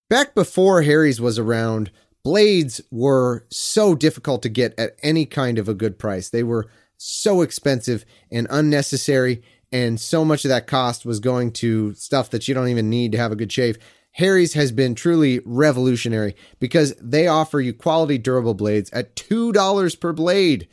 [0.09, 1.91] Back before Harry's was around,
[2.23, 6.29] blades were so difficult to get at any kind of a good price.
[6.29, 9.43] They were so expensive and unnecessary.
[9.71, 13.11] And so much of that cost was going to stuff that you don't even need
[13.13, 13.77] to have a good shave.
[14.13, 20.11] Harry's has been truly revolutionary because they offer you quality durable blades at $2 per
[20.11, 20.67] blade.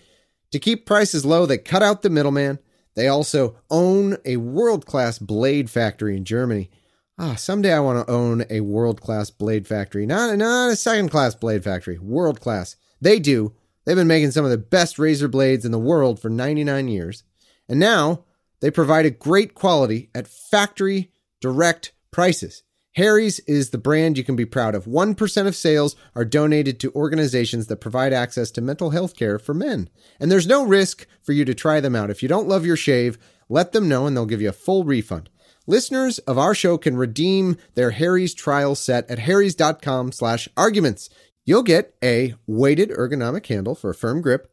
[0.53, 2.59] To keep prices low, they cut out the middleman.
[2.95, 6.71] They also own a world class blade factory in Germany.
[7.19, 10.07] Ah, someday I want to own a world class blade factory.
[10.07, 12.77] Not, not a second class blade factory, world class.
[13.01, 13.53] They do
[13.85, 17.23] They've been making some of the best razor blades in the world for 99 years.
[17.69, 18.25] And now
[18.61, 22.63] they provide a great quality at factory direct prices.
[22.95, 24.85] Harry's is the brand you can be proud of.
[24.85, 29.53] 1% of sales are donated to organizations that provide access to mental health care for
[29.53, 29.91] men.
[30.21, 32.11] And there's no risk for you to try them out.
[32.11, 33.19] If you don't love your shave,
[33.49, 35.29] let them know and they'll give you a full refund.
[35.67, 41.09] Listeners of our show can redeem their Harry's trial set at harrys.com slash arguments.
[41.45, 44.51] You'll get a weighted ergonomic handle for a firm grip,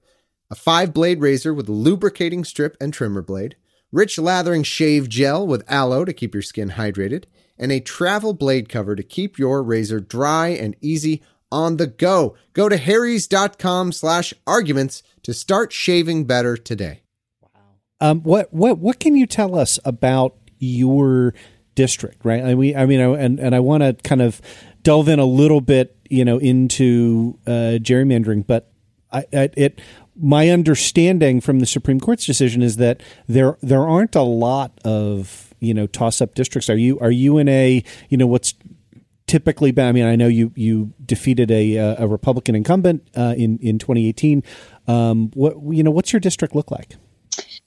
[0.49, 3.55] a five blade razor with a lubricating strip and trimmer blade,
[3.91, 7.25] rich lathering shave gel with aloe to keep your skin hydrated,
[7.57, 12.35] and a travel blade cover to keep your razor dry and easy on the go.
[12.53, 17.03] Go to harrys.com slash arguments to start shaving better today.
[17.41, 17.49] Wow.
[18.01, 21.33] Um, what, what, what can you tell us about your
[21.75, 22.43] district, right?
[22.43, 24.41] I mean, I mean, and, and I want to kind of
[24.83, 28.71] delve in a little bit you know into uh, gerrymandering, but
[29.11, 29.81] I, I, it
[30.15, 35.53] my understanding from the Supreme Court's decision is that there there aren't a lot of
[35.59, 36.69] you know toss up districts.
[36.69, 38.53] Are you are you in a you know what's
[39.27, 39.87] typically been?
[39.87, 44.43] I mean, I know you you defeated a a Republican incumbent uh, in in 2018.
[44.87, 46.95] Um, what you know, what's your district look like?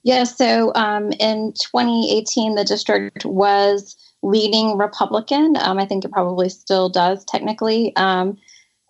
[0.03, 5.57] Yeah, so um, in 2018, the district was leading Republican.
[5.61, 7.95] Um, I think it probably still does technically.
[7.97, 8.39] Um,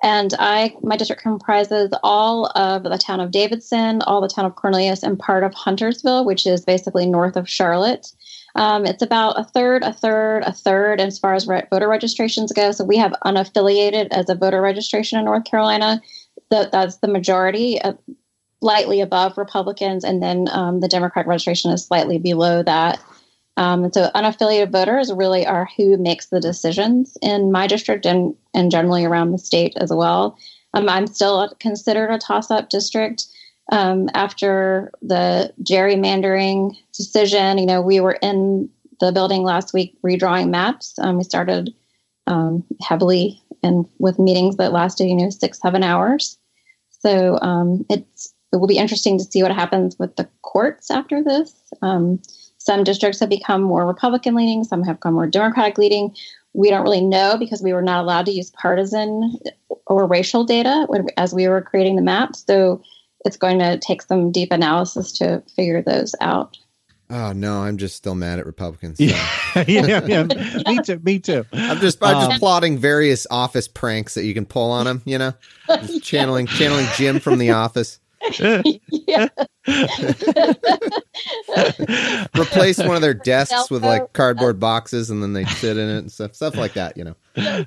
[0.03, 4.55] and I, my district comprises all of the town of Davidson, all the town of
[4.55, 8.13] Cornelius, and part of Huntersville, which is basically north of Charlotte.
[8.55, 12.53] Um, it's about a third, a third, a third as far as re- voter registrations
[12.53, 12.71] go.
[12.71, 16.01] So we have unaffiliated as a voter registration in North Carolina.
[16.51, 17.95] The, that's the majority, uh,
[18.61, 23.01] slightly above Republicans, and then um, the Democratic registration is slightly below that.
[23.57, 28.35] Um, and so unaffiliated voters really are who makes the decisions in my district and,
[28.53, 30.37] and generally around the state as well.
[30.75, 33.27] Um, I'm still considered a toss up district.
[33.73, 38.69] Um, after the gerrymandering decision, you know, we were in
[39.01, 40.99] the building last week redrawing maps.
[40.99, 41.73] Um, we started
[42.27, 46.39] um, heavily and with meetings that lasted, you know, six, seven hours.
[46.91, 51.23] So um, it's it will be interesting to see what happens with the courts after
[51.23, 51.53] this.
[52.65, 56.17] Some districts have become more Republican leaning, some have become more Democratic leaning.
[56.55, 59.39] We don't really know because we were not allowed to use partisan
[59.87, 60.87] or racial data
[61.19, 62.43] as we were creating the maps.
[62.47, 62.83] So
[63.27, 66.57] it's going to take some deep analysis to figure those out.
[67.11, 68.97] Oh no, I'm just still mad at Republicans.
[68.99, 69.05] So.
[69.69, 70.25] Yeah, yeah, yeah.
[70.67, 70.99] me too.
[71.05, 71.45] Me too.
[71.53, 75.03] I'm just I'm just um, plotting various office pranks that you can pull on them.
[75.05, 75.35] You know,
[75.69, 78.01] just channeling channeling Jim from The Office.
[82.39, 85.99] Replace one of their desks with like cardboard boxes, and then they sit in it
[85.99, 86.97] and stuff, stuff like that.
[86.97, 87.15] You know.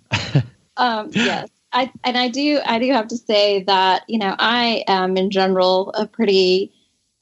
[0.78, 4.84] Um, yes, I and I do I do have to say that you know I
[4.88, 6.72] am in general a pretty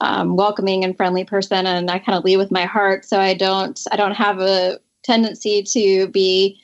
[0.01, 3.05] um, welcoming and friendly person, and I kind of lead with my heart.
[3.05, 6.59] So I don't I don't have a tendency to be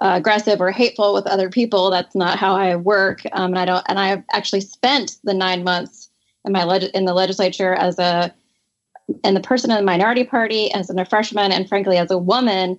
[0.00, 1.90] uh, aggressive or hateful with other people.
[1.90, 3.22] That's not how I work.
[3.32, 3.84] Um, and I don't.
[3.88, 6.10] And I've actually spent the nine months
[6.44, 8.34] in my leg- in the legislature as a
[9.22, 12.78] and the person in the minority party as a freshman, and frankly as a woman,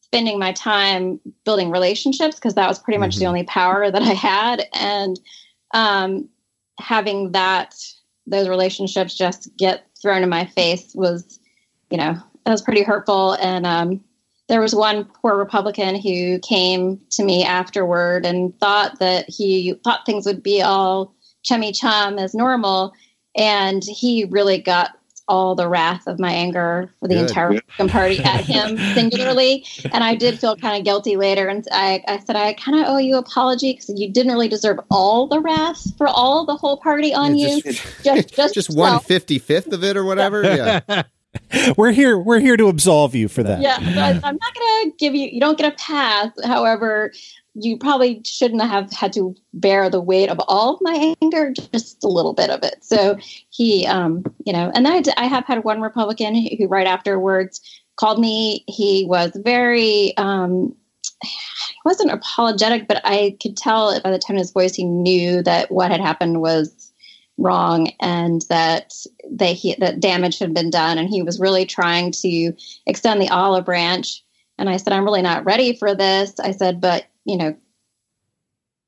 [0.00, 3.20] spending my time building relationships because that was pretty much mm-hmm.
[3.20, 5.18] the only power that I had, and
[5.72, 6.28] um,
[6.78, 7.74] having that
[8.26, 11.38] those relationships just get thrown in my face was,
[11.90, 13.32] you know, that was pretty hurtful.
[13.32, 14.02] And um,
[14.48, 20.04] there was one poor Republican who came to me afterward and thought that he thought
[20.04, 22.92] things would be all chummy chum as normal.
[23.36, 24.90] And he really got
[25.26, 27.28] all the wrath of my anger for the Good.
[27.28, 29.64] entire Republican Party at him singularly.
[29.90, 31.48] And I did feel kind of guilty later.
[31.48, 34.78] And I, I said, I kind of owe you apology because you didn't really deserve
[34.90, 37.62] all the wrath for all the whole party on yeah, you.
[37.62, 40.42] Just, just, just, just one fifty fifth of it or whatever.
[40.42, 41.02] Yeah.
[41.76, 42.18] we're here.
[42.18, 43.60] We're here to absolve you for that.
[43.60, 45.28] Yeah, I'm not going to give you.
[45.28, 46.30] You don't get a pass.
[46.44, 47.12] However,
[47.54, 52.02] you probably shouldn't have had to bear the weight of all of my anger, just
[52.02, 52.76] a little bit of it.
[52.82, 53.16] So
[53.50, 57.60] he, um, you know, and I, I have had one Republican who, right afterwards,
[57.96, 58.64] called me.
[58.66, 60.74] He was very, um,
[61.22, 65.42] he wasn't apologetic, but I could tell by the tone of his voice he knew
[65.42, 66.92] that what had happened was
[67.38, 68.94] wrong and that
[69.30, 72.52] they he, that damage had been done, and he was really trying to
[72.86, 74.22] extend the olive branch.
[74.58, 76.38] And I said, I'm really not ready for this.
[76.38, 77.56] I said, but you know,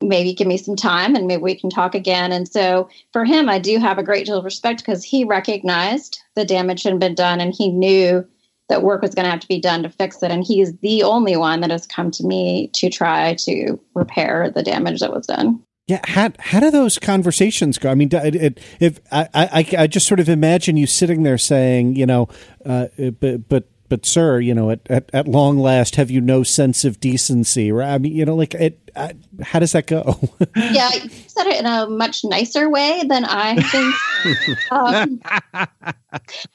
[0.01, 2.33] maybe give me some time and maybe we can talk again.
[2.33, 6.21] And so for him, I do have a great deal of respect because he recognized
[6.35, 8.27] the damage had been done and he knew
[8.69, 10.31] that work was going to have to be done to fix it.
[10.31, 14.63] And he's the only one that has come to me to try to repair the
[14.63, 15.63] damage that was done.
[15.87, 17.91] Yeah, how how do those conversations go?
[17.91, 21.39] I mean, it, it, if I, I I just sort of imagine you sitting there
[21.39, 22.29] saying, you know,
[22.65, 22.89] uh,
[23.21, 26.85] but but but sir, you know, at, at, at, long last, have you no sense
[26.85, 27.73] of decency?
[27.73, 27.95] Right?
[27.95, 30.19] I mean, you know, like, it, uh, how does that go?
[30.57, 34.71] yeah, you said it in a much nicer way than I think.
[34.71, 35.21] um,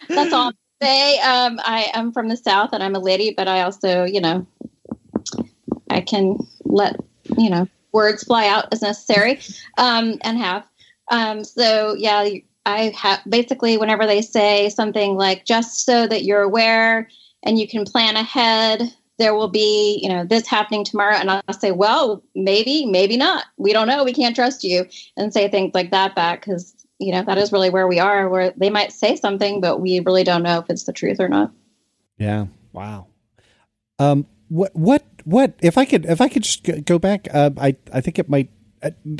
[0.09, 1.19] that's all i say.
[1.19, 4.45] Um, I am from the South and I'm a lady, but I also, you know,
[5.89, 6.97] I can let,
[7.37, 9.39] you know, words fly out as necessary
[9.77, 10.67] um, and have.
[11.09, 12.27] Um, so, yeah,
[12.65, 17.09] I have basically whenever they say something like just so that you're aware
[17.43, 21.41] and you can plan ahead there will be you know this happening tomorrow and i'll
[21.53, 23.45] say well maybe maybe not.
[23.57, 24.03] We don't know.
[24.03, 27.51] We can't trust you and say things like that back because you know that is
[27.51, 30.69] really where we are where they might say something but we really don't know if
[30.69, 31.51] it's the truth or not.
[32.17, 32.47] Yeah.
[32.73, 33.07] Wow.
[33.99, 37.75] Um what what what if i could if i could just go back uh, i
[37.93, 38.49] i think it might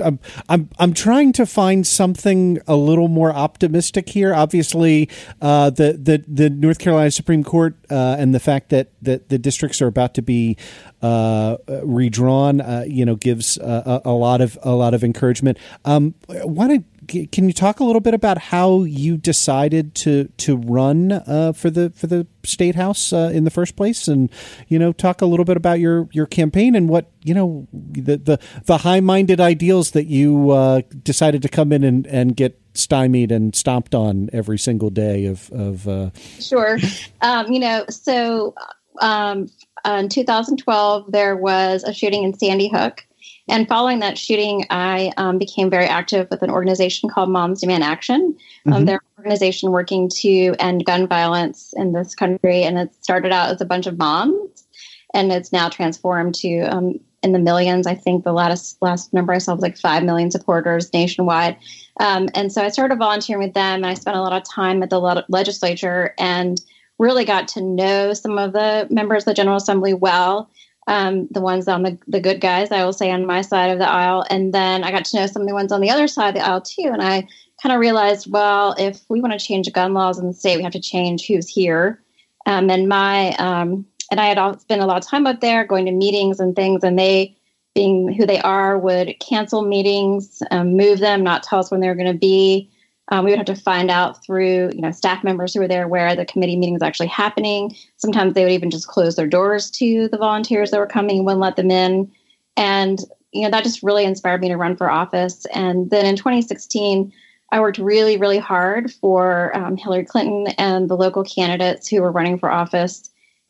[0.03, 4.33] I'm, I'm I'm trying to find something a little more optimistic here.
[4.33, 5.09] Obviously,
[5.41, 9.37] uh, the the the North Carolina Supreme Court uh, and the fact that, that the
[9.37, 10.57] districts are about to be
[11.01, 15.57] uh, redrawn, uh, you know, gives a, a, lot of a lot of encouragement.
[15.85, 20.57] Um, why don't can you talk a little bit about how you decided to to
[20.57, 24.29] run uh, for the for the state house uh, in the first place, and
[24.67, 28.17] you know talk a little bit about your your campaign and what you know the
[28.17, 32.59] the, the high minded ideals that you uh, decided to come in and, and get
[32.73, 35.87] stymied and stomped on every single day of of.
[35.87, 36.77] Uh, sure,
[37.21, 38.55] um, you know so.
[39.01, 39.49] Um,
[39.83, 43.03] in 2012, there was a shooting in Sandy Hook,
[43.51, 47.83] and following that shooting, I um, became very active with an organization called Moms Demand
[47.83, 48.37] Action.
[48.65, 48.85] Um, mm-hmm.
[48.85, 53.49] they're an organization working to end gun violence in this country, and it started out
[53.53, 54.65] as a bunch of moms,
[55.13, 57.87] and it's now transformed to um, in the millions.
[57.87, 61.57] I think the last last number I saw was like five million supporters nationwide.
[61.99, 64.81] Um, and so I started volunteering with them, and I spent a lot of time
[64.81, 66.59] at the legislature and
[66.99, 70.49] really got to know some of the members of the General Assembly well.
[70.91, 73.79] Um, the ones on the, the good guys, I will say, on my side of
[73.79, 74.25] the aisle.
[74.29, 76.35] And then I got to know some of the ones on the other side of
[76.35, 76.89] the aisle too.
[76.91, 77.27] And I
[77.61, 80.63] kind of realized, well, if we want to change gun laws in the state, we
[80.63, 82.01] have to change who's here.
[82.45, 85.85] Um, and my um, and I had spent a lot of time up there, going
[85.85, 87.37] to meetings and things, and they,
[87.73, 91.87] being who they are, would cancel meetings, um, move them, not tell us when they
[91.87, 92.69] were going to be.
[93.11, 95.87] Um, we would have to find out through, you know, staff members who were there
[95.87, 97.75] where the committee meeting was actually happening.
[97.97, 101.25] Sometimes they would even just close their doors to the volunteers that were coming and
[101.25, 102.11] wouldn't let them in.
[102.57, 102.99] And
[103.31, 105.45] you know, that just really inspired me to run for office.
[105.53, 107.13] And then in 2016,
[107.51, 112.11] I worked really, really hard for um, Hillary Clinton and the local candidates who were
[112.11, 113.09] running for office,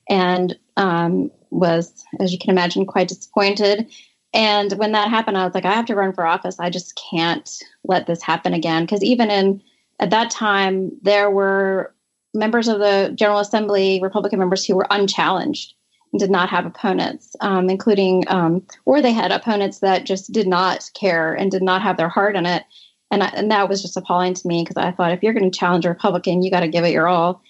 [0.09, 3.91] and um, was, as you can imagine, quite disappointed.
[4.33, 6.59] And when that happened, I was like, I have to run for office.
[6.59, 7.49] I just can't
[7.83, 8.83] let this happen again.
[8.83, 9.61] Because even in
[9.99, 11.93] at that time, there were
[12.33, 15.73] members of the General Assembly, Republican members, who were unchallenged
[16.13, 20.47] and did not have opponents, um, including, um, or they had opponents that just did
[20.47, 22.63] not care and did not have their heart in it
[23.11, 25.49] and I, and that was just appalling to me because I thought if you're going
[25.49, 27.41] to challenge a Republican, you got to give it your all.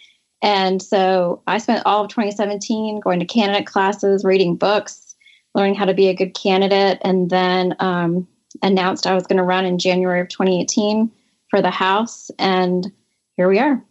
[0.41, 5.11] And so I spent all of 2017 going to candidate classes, reading books,
[5.56, 8.28] learning how to be a good candidate, and then um,
[8.62, 11.12] announced I was going to run in January of 2018
[11.49, 12.91] for the House, and
[13.36, 13.84] here we are.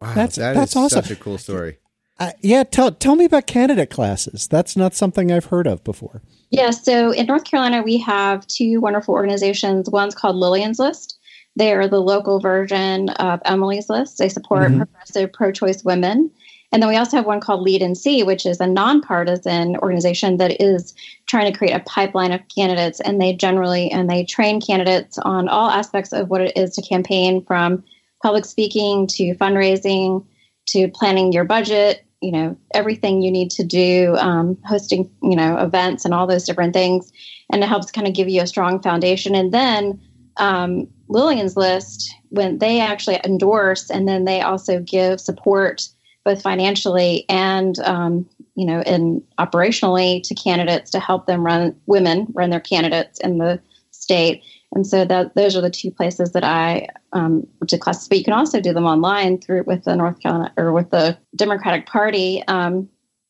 [0.00, 1.02] Wow, That's- that that's is awesome.
[1.02, 1.76] Such a cool story.
[2.18, 4.46] Uh, yeah, tell tell me about candidate classes.
[4.46, 6.20] That's not something I've heard of before.
[6.50, 9.88] Yeah, so in North Carolina, we have two wonderful organizations.
[9.88, 11.18] One's called Lillian's List.
[11.56, 14.18] They are the local version of Emily's List.
[14.18, 14.76] They support Mhm.
[14.78, 16.30] progressive pro choice women.
[16.72, 20.62] And then we also have one called Lead NC, which is a nonpartisan organization that
[20.62, 20.94] is
[21.26, 23.00] trying to create a pipeline of candidates.
[23.00, 26.82] And they generally and they train candidates on all aspects of what it is to
[26.82, 27.82] campaign from
[28.22, 30.24] public speaking to fundraising
[30.66, 35.58] to planning your budget, you know, everything you need to do, um, hosting, you know,
[35.58, 37.10] events and all those different things.
[37.50, 39.34] And it helps kind of give you a strong foundation.
[39.34, 40.00] And then
[40.36, 45.88] um, Lillian's List, when they actually endorse and then they also give support
[46.24, 52.26] both financially and, um, you know, and operationally to candidates to help them run, women
[52.34, 53.60] run their candidates in the
[53.90, 54.42] state.
[54.72, 58.08] And so that those are the two places that I um, to classes.
[58.08, 61.18] But you can also do them online through with the North Carolina or with the
[61.34, 62.88] Democratic Party, um,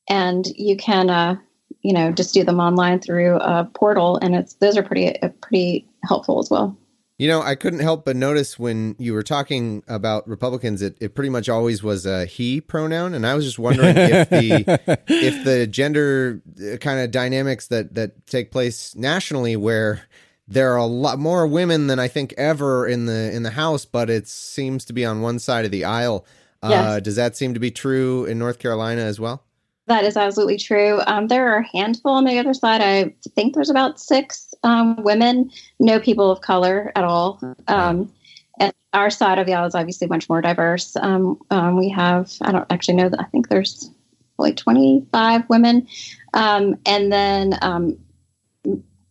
[0.08, 1.36] and you can uh,
[1.80, 5.30] you know just do them online through a portal, and it's those are pretty uh,
[5.40, 6.76] pretty helpful as well.
[7.20, 11.14] You know, I couldn't help but notice when you were talking about Republicans, it, it
[11.14, 14.64] pretty much always was a he pronoun, and I was just wondering if the
[15.06, 16.40] if the gender
[16.80, 20.08] kind of dynamics that that take place nationally, where
[20.48, 23.84] there are a lot more women than I think ever in the in the House,
[23.84, 26.24] but it seems to be on one side of the aisle.
[26.62, 27.02] Uh, Yes.
[27.02, 29.44] does that seem to be true in North Carolina as well?
[29.88, 31.00] That is absolutely true.
[31.06, 32.80] Um, there are a handful on the other side.
[32.80, 37.40] I think there's about six um, women, no people of color at all.
[37.68, 38.12] Um,
[38.58, 40.96] and our side of the aisle is obviously much more diverse.
[40.96, 43.90] Um, um, we have, I don't actually know that, I think there's
[44.38, 45.86] like 25 women.
[46.34, 47.98] Um, and then um,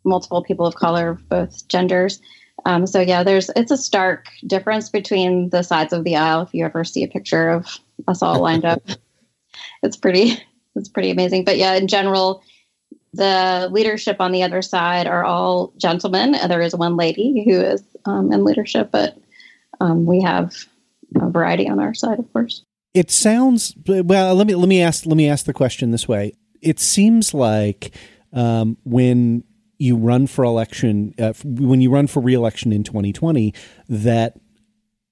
[0.03, 2.21] multiple people of color, both genders.
[2.65, 6.41] Um, so yeah, there's it's a stark difference between the sides of the aisle.
[6.41, 8.83] If you ever see a picture of us all lined up,
[9.83, 10.43] it's pretty
[10.75, 11.45] it's pretty amazing.
[11.45, 12.43] But yeah, in general,
[13.13, 16.33] the leadership on the other side are all gentlemen.
[16.47, 19.17] There is one lady who is um, in leadership, but
[19.79, 20.53] um, we have
[21.15, 22.63] a variety on our side, of course.
[22.93, 24.35] It sounds well.
[24.35, 26.33] Let me let me ask let me ask the question this way.
[26.61, 27.95] It seems like
[28.33, 29.43] um, when
[29.77, 33.53] you run for election, uh, when you run for reelection in 2020,
[33.87, 34.37] that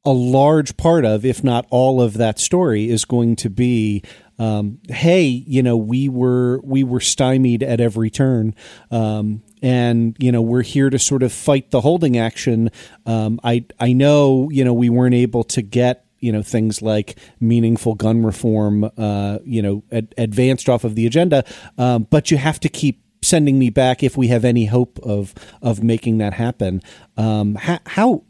[0.05, 4.03] a large part of, if not all of that story, is going to be,
[4.39, 8.53] um, hey, you know, we were we were stymied at every turn,
[8.91, 12.69] um, and you know, we're here to sort of fight the holding action.
[13.05, 17.17] Um, I I know, you know, we weren't able to get you know things like
[17.39, 21.43] meaningful gun reform, uh, you know, ad- advanced off of the agenda,
[21.77, 25.33] um, but you have to keep sending me back if we have any hope of
[25.61, 26.81] of making that happen.
[27.17, 28.23] Um, how, how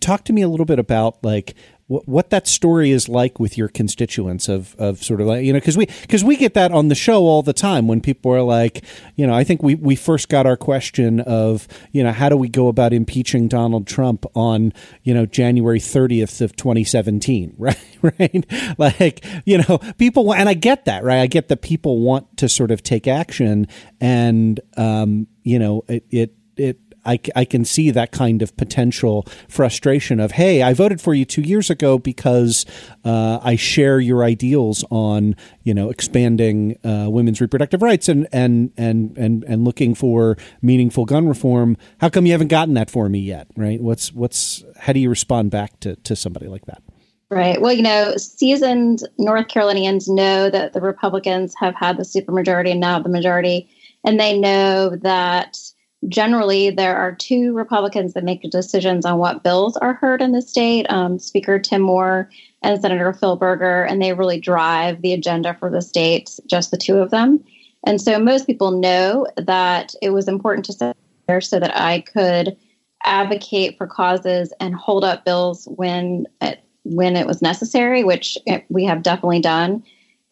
[0.00, 1.54] talk to me a little bit about like
[1.88, 5.52] what, what that story is like with your constituents of, of sort of like you
[5.52, 8.32] know because we because we get that on the show all the time when people
[8.32, 8.84] are like
[9.16, 12.36] you know I think we we first got our question of you know how do
[12.36, 14.72] we go about impeaching Donald Trump on
[15.02, 18.46] you know January 30th of 2017 right right?
[18.78, 21.20] Like you know people and I get that right?
[21.20, 23.66] I get that people want to sort of take action
[24.00, 29.26] and um you know it it it I, I can see that kind of potential
[29.48, 32.66] frustration of, hey, I voted for you two years ago because
[33.04, 38.72] uh, I share your ideals on you know expanding uh, women's reproductive rights and, and
[38.76, 41.76] and and and looking for meaningful gun reform.
[42.00, 43.48] How come you haven't gotten that for me yet?
[43.56, 43.80] Right?
[43.80, 46.82] What's what's how do you respond back to to somebody like that?
[47.30, 47.60] Right.
[47.60, 52.80] Well, you know, seasoned North Carolinians know that the Republicans have had the supermajority and
[52.80, 53.68] now the majority,
[54.02, 55.58] and they know that
[56.06, 60.42] generally there are two Republicans that make decisions on what bills are heard in the
[60.42, 62.30] state um, Speaker Tim Moore
[62.62, 66.76] and Senator Phil Berger, and they really drive the agenda for the state, just the
[66.76, 67.42] two of them.
[67.86, 70.96] And so most people know that it was important to sit
[71.26, 72.56] there so that I could
[73.04, 78.36] advocate for causes and hold up bills when it, when it was necessary, which
[78.68, 79.82] we have definitely done.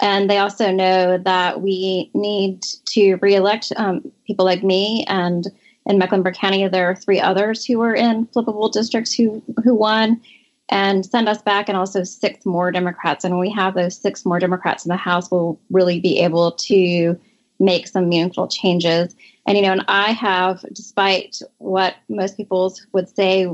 [0.01, 5.05] And they also know that we need to reelect um, people like me.
[5.09, 5.47] And
[5.87, 10.21] in Mecklenburg County, there are three others who were in flippable districts who who won,
[10.69, 13.25] and send us back, and also six more Democrats.
[13.25, 16.53] And when we have those six more Democrats in the House, we'll really be able
[16.53, 17.19] to
[17.59, 19.15] make some meaningful changes.
[19.47, 23.49] And you know, and I have, despite what most people would say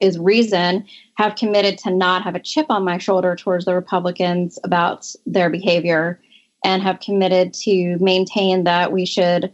[0.00, 0.84] is reason
[1.16, 5.50] have committed to not have a chip on my shoulder towards the Republicans about their
[5.50, 6.20] behavior
[6.64, 9.52] and have committed to maintain that we should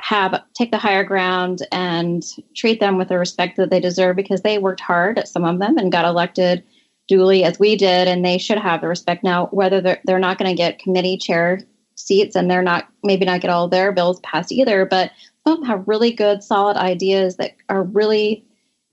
[0.00, 2.24] have take the higher ground and
[2.56, 5.58] treat them with the respect that they deserve because they worked hard at some of
[5.60, 6.62] them and got elected
[7.06, 9.22] duly as we did and they should have the respect.
[9.22, 11.60] Now whether they're, they're not going to get committee chair
[11.94, 15.12] seats and they're not maybe not get all their bills passed either but
[15.46, 18.44] some have really good solid ideas that are really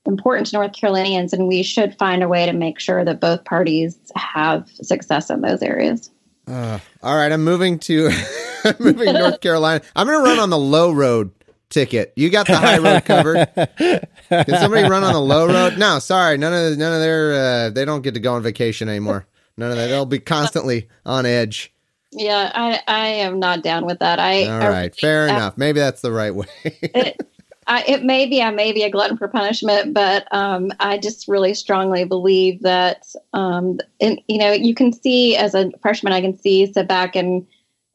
[0.10, 3.46] important to North Carolinians, and we should find a way to make sure that both
[3.46, 6.12] parties have success in those areas.
[6.48, 8.10] Uh, all right, I'm moving to
[8.80, 9.84] moving North Carolina.
[9.96, 11.32] I'm going to run on the low road
[11.70, 12.12] ticket.
[12.16, 13.48] You got the high road covered.
[13.56, 15.78] Can somebody run on the low road?
[15.78, 18.90] No, sorry, none of none of their uh, they don't get to go on vacation
[18.90, 19.28] anymore.
[19.58, 19.88] None of that.
[19.88, 21.74] They'll be constantly on edge.
[22.12, 24.20] Yeah, I I am not down with that.
[24.20, 25.58] I all right, I, fair I, enough.
[25.58, 26.48] Maybe that's the right way.
[26.64, 27.29] it,
[27.70, 31.28] I, it may be I may be a glutton for punishment, but um, I just
[31.28, 36.20] really strongly believe that um, in, you know you can see as a freshman I
[36.20, 37.46] can see sit back and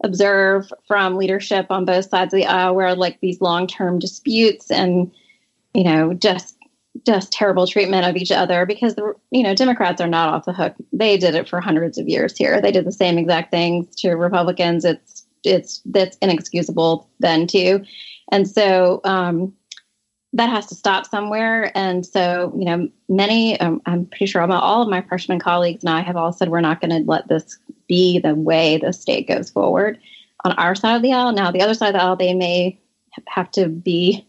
[0.04, 4.70] observe from leadership on both sides of the aisle where like these long term disputes
[4.70, 5.10] and
[5.74, 6.56] you know just
[7.04, 10.52] just terrible treatment of each other because the you know Democrats are not off the
[10.52, 10.76] hook.
[10.92, 12.60] They did it for hundreds of years here.
[12.60, 14.84] They did the same exact things to Republicans.
[14.84, 17.84] It's it's that's inexcusable then too.
[18.30, 19.52] And so um,
[20.35, 21.70] that has to stop somewhere.
[21.76, 25.91] And so, you know, many, um, I'm pretty sure all of my freshman colleagues and
[25.91, 27.57] I have all said we're not going to let this
[27.87, 29.99] be the way the state goes forward
[30.45, 31.32] on our side of the aisle.
[31.32, 32.80] Now, the other side of the aisle, they may
[33.28, 34.26] have to be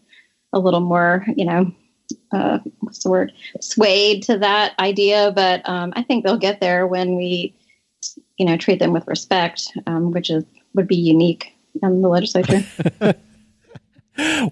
[0.52, 1.72] a little more, you know,
[2.32, 5.32] uh, what's the word, swayed to that idea.
[5.34, 7.52] But um, I think they'll get there when we,
[8.38, 10.44] you know, treat them with respect, um, which is
[10.74, 11.52] would be unique
[11.82, 12.62] in the legislature.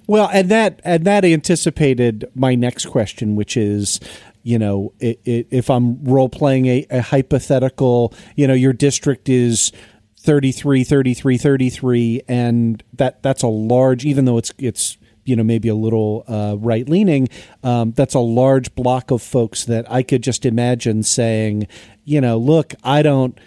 [0.06, 4.00] well, and that and that anticipated my next question, which is,
[4.42, 9.28] you know, it, it, if I'm role playing a, a hypothetical, you know, your district
[9.28, 9.72] is
[10.24, 14.96] 33 33 33 and that that's a large even though it's it's
[15.26, 17.28] you know maybe a little uh, right leaning
[17.62, 21.68] um, that's a large block of folks that i could just imagine saying
[22.04, 23.38] you know look i don't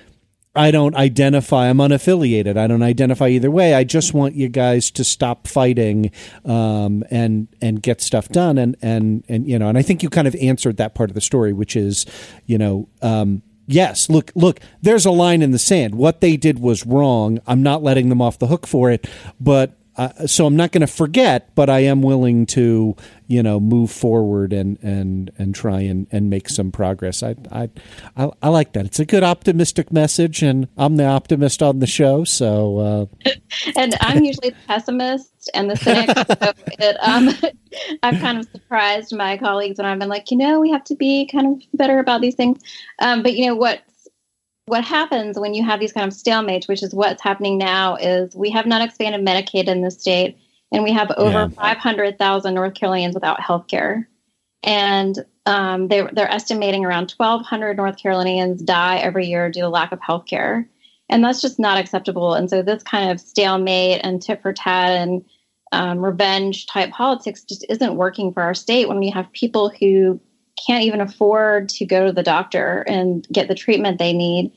[0.57, 1.69] I don't identify.
[1.69, 2.57] I'm unaffiliated.
[2.57, 3.73] I don't identify either way.
[3.73, 6.11] I just want you guys to stop fighting
[6.45, 8.57] um, and and get stuff done.
[8.57, 9.69] And and and you know.
[9.69, 12.05] And I think you kind of answered that part of the story, which is,
[12.45, 12.89] you know.
[13.01, 15.95] Um, yes, look, look, there's a line in the sand.
[15.95, 17.39] What they did was wrong.
[17.45, 19.07] I'm not letting them off the hook for it,
[19.39, 22.95] but uh, so I'm not going to forget, but I am willing to,
[23.27, 27.23] you know, move forward and and and try and, and make some progress.
[27.23, 27.69] I, I
[28.15, 28.85] I I like that.
[28.85, 32.23] It's a good optimistic message, and I'm the optimist on the show.
[32.23, 33.31] So, uh...
[33.75, 36.09] and I'm usually the pessimist and the cynic.
[36.15, 37.29] so it, um,
[38.03, 40.95] I've kind of surprised my colleagues when I've been like, you know, we have to
[40.95, 42.61] be kind of better about these things.
[42.99, 43.81] Um, but you know what?
[44.67, 48.35] What happens when you have these kind of stalemates, which is what's happening now, is
[48.35, 50.37] we have not expanded Medicaid in the state,
[50.73, 51.47] and we have over yeah.
[51.47, 54.09] 500,000 North Carolinians without health care.
[54.63, 59.93] And um, they, they're estimating around 1,200 North Carolinians die every year due to lack
[59.93, 60.67] of health care.
[61.07, 62.33] And that's just not acceptable.
[62.33, 65.23] And so this kind of stalemate and tit for tat and
[65.71, 70.19] um, revenge type politics just isn't working for our state when we have people who
[70.65, 74.51] can't even afford to go to the doctor and get the treatment they need.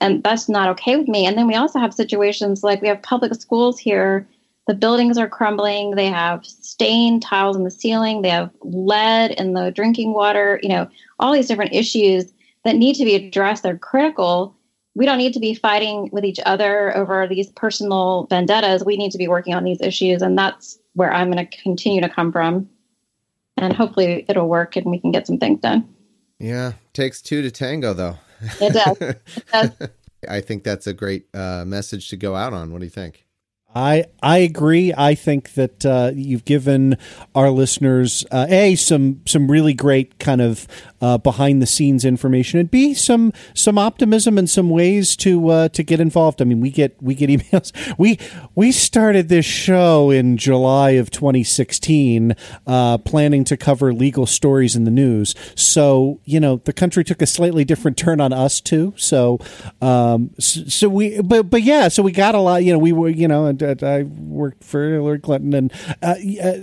[0.00, 1.26] And that's not okay with me.
[1.26, 4.26] And then we also have situations like we have public schools here
[4.66, 5.92] the buildings are crumbling.
[5.92, 8.22] They have stained tiles in the ceiling.
[8.22, 10.58] They have lead in the drinking water.
[10.62, 10.88] You know,
[11.20, 12.32] all these different issues
[12.64, 13.62] that need to be addressed.
[13.62, 14.56] They're critical.
[14.96, 18.84] We don't need to be fighting with each other over these personal vendettas.
[18.84, 22.00] We need to be working on these issues, and that's where I'm going to continue
[22.00, 22.68] to come from.
[23.56, 25.88] And hopefully, it'll work, and we can get some things done.
[26.38, 28.18] Yeah, takes two to tango, though.
[28.60, 28.96] It does.
[29.00, 29.88] it does.
[30.28, 32.72] I think that's a great uh, message to go out on.
[32.72, 33.26] What do you think?
[33.76, 34.94] I I agree.
[34.96, 36.96] I think that uh, you've given
[37.34, 40.66] our listeners uh, a some some really great kind of
[41.00, 45.68] uh, behind the scenes information, and b some some optimism and some ways to uh,
[45.70, 46.40] to get involved.
[46.42, 47.72] I mean, we get we get emails.
[47.98, 48.18] We
[48.54, 52.34] we started this show in July of 2016,
[52.66, 55.34] uh, planning to cover legal stories in the news.
[55.54, 58.94] So you know, the country took a slightly different turn on us too.
[58.96, 59.38] So
[59.80, 62.64] um, so, we but but yeah, so we got a lot.
[62.64, 63.46] You know, we were you know.
[63.46, 65.72] And, I worked for Hillary Clinton, and
[66.02, 66.14] uh,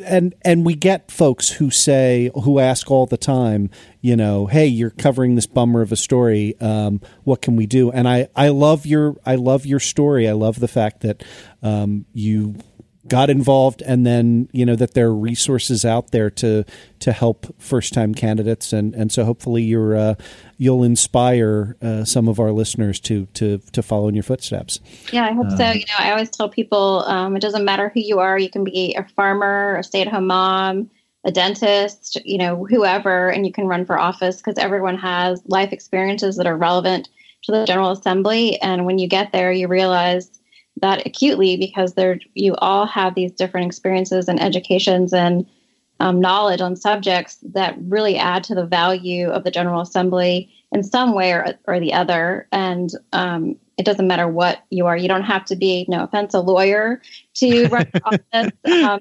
[0.06, 3.70] and and we get folks who say who ask all the time,
[4.04, 6.60] you know, hey, you're covering this bummer of a story.
[6.60, 7.90] Um, what can we do?
[7.90, 10.28] And I I love your I love your story.
[10.28, 11.24] I love the fact that
[11.64, 12.56] um, you
[13.08, 16.66] got involved and then you know that there are resources out there to
[17.00, 20.16] to help first time candidates and and so hopefully you're uh,
[20.58, 24.80] you'll inspire uh, some of our listeners to to to follow in your footsteps
[25.12, 27.92] yeah i hope so Um, you know i always tell people um, it doesn't matter
[27.94, 30.90] who you are you can be a farmer a stay-at-home mom
[31.26, 35.72] a dentist you know whoever and you can run for office because everyone has life
[35.72, 37.10] experiences that are relevant
[37.44, 40.40] to the general assembly and when you get there you realize
[40.82, 45.46] that acutely because they're you all have these different experiences and educations and
[46.00, 50.84] um, knowledge on subjects that really add to the value of the General Assembly in
[50.84, 52.48] some way or, or the other.
[52.52, 54.98] And um, it doesn't matter what you are.
[54.98, 57.02] You don't have to be, no offense, a lawyer
[57.36, 58.02] to run for
[58.34, 58.52] office.
[58.84, 59.00] Um,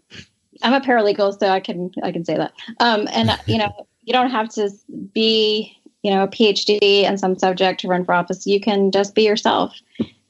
[0.62, 2.52] I'm a paralegal, so I can I can say that.
[2.80, 4.70] Um, and you know, you don't have to
[5.12, 8.46] be you know a PhD in some subject to run for office.
[8.46, 9.74] You can just be yourself,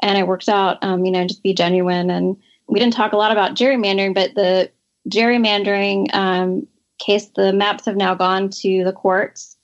[0.03, 0.79] and it works out.
[0.83, 2.11] Um, you know, just be genuine.
[2.11, 4.71] And we didn't talk a lot about gerrymandering, but the
[5.09, 6.67] gerrymandering um,
[6.99, 9.57] case, the maps have now gone to the courts.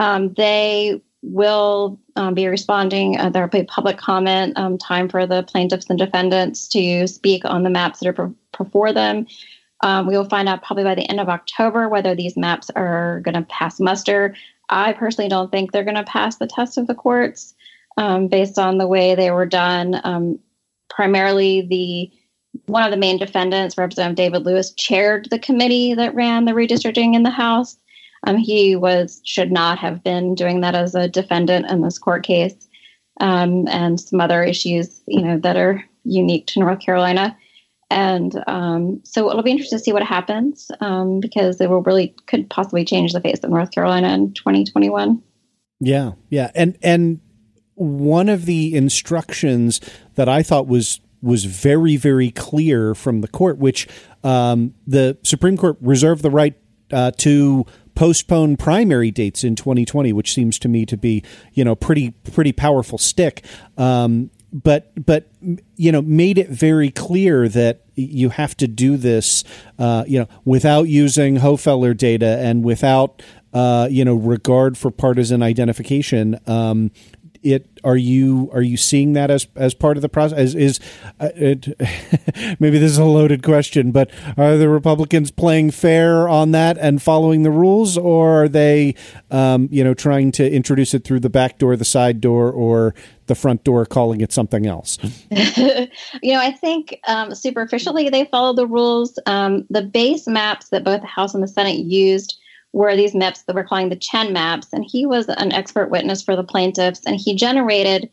[0.00, 3.18] Um, they will um, be responding.
[3.18, 7.44] Uh, there will be public comment um, time for the plaintiffs and defendants to speak
[7.44, 9.26] on the maps that are before them.
[9.82, 13.20] Um, we will find out probably by the end of October whether these maps are
[13.20, 14.34] going to pass muster.
[14.68, 17.54] I personally don't think they're going to pass the test of the courts
[17.96, 20.00] um, based on the way they were done.
[20.04, 20.38] Um,
[20.88, 22.10] primarily, the
[22.66, 27.14] one of the main defendants, Representative David Lewis, chaired the committee that ran the redistricting
[27.14, 27.76] in the House.
[28.26, 32.24] Um, he was should not have been doing that as a defendant in this court
[32.24, 32.68] case,
[33.20, 37.36] um, and some other issues, you know, that are unique to North Carolina.
[37.90, 42.14] And um, so it'll be interesting to see what happens um, because it will really
[42.26, 45.22] could possibly change the face of North Carolina in 2021.
[45.80, 47.20] Yeah, yeah, and and
[47.74, 49.80] one of the instructions
[50.16, 53.88] that I thought was was very very clear from the court, which
[54.22, 56.56] um, the Supreme Court reserved the right
[56.92, 57.64] uh, to
[57.94, 61.22] postpone primary dates in 2020, which seems to me to be
[61.54, 63.44] you know pretty pretty powerful stick.
[63.76, 65.28] Um, but but
[65.76, 69.44] you know made it very clear that you have to do this
[69.78, 73.22] uh, you know without using Hofeller data and without
[73.52, 76.38] uh, you know regard for partisan identification.
[76.46, 76.90] Um,
[77.42, 80.38] it are you are you seeing that as as part of the process?
[80.38, 80.80] Is, is
[81.20, 81.66] uh, it,
[82.60, 87.02] maybe this is a loaded question, but are the Republicans playing fair on that and
[87.02, 88.94] following the rules, or are they
[89.30, 92.94] um, you know trying to introduce it through the back door, the side door, or
[93.26, 94.98] the front door, calling it something else?
[95.30, 99.18] you know, I think um, superficially they follow the rules.
[99.26, 102.38] Um, the base maps that both the House and the Senate used
[102.72, 106.22] were these maps that we're calling the Chen maps, and he was an expert witness
[106.22, 108.10] for the plaintiffs, and he generated,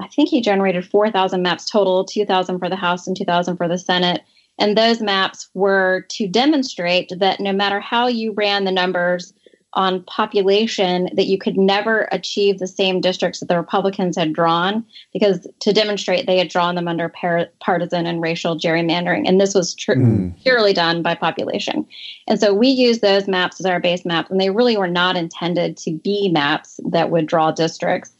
[0.00, 3.24] I think he generated four thousand maps total, two thousand for the House and two
[3.24, 4.22] thousand for the Senate.
[4.58, 9.32] And those maps were to demonstrate that no matter how you ran the numbers
[9.74, 14.84] on population that you could never achieve the same districts that the Republicans had drawn
[15.12, 19.26] because to demonstrate they had drawn them under par- partisan and racial gerrymandering.
[19.26, 20.34] And this was tr- Mm.
[20.42, 21.86] purely done by population.
[22.28, 25.16] And so we used those maps as our base maps, and they really were not
[25.16, 28.12] intended to be maps that would draw districts.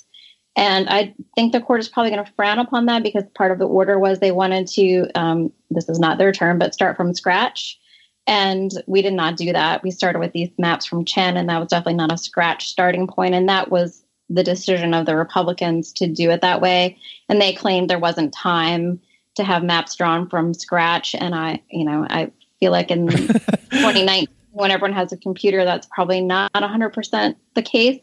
[0.56, 3.58] And I think the court is probably going to frown upon that because part of
[3.58, 7.14] the order was they wanted to, um, this is not their term, but start from
[7.14, 7.78] scratch.
[8.26, 9.82] And we did not do that.
[9.82, 13.06] We started with these maps from Chen, and that was definitely not a scratch starting
[13.06, 13.34] point.
[13.34, 16.98] And that was the decision of the Republicans to do it that way.
[17.28, 19.00] And they claimed there wasn't time
[19.34, 21.14] to have maps drawn from scratch.
[21.14, 25.88] And I, you know, I feel like in 2019, when everyone has a computer, that's
[25.90, 28.00] probably not 100% the case.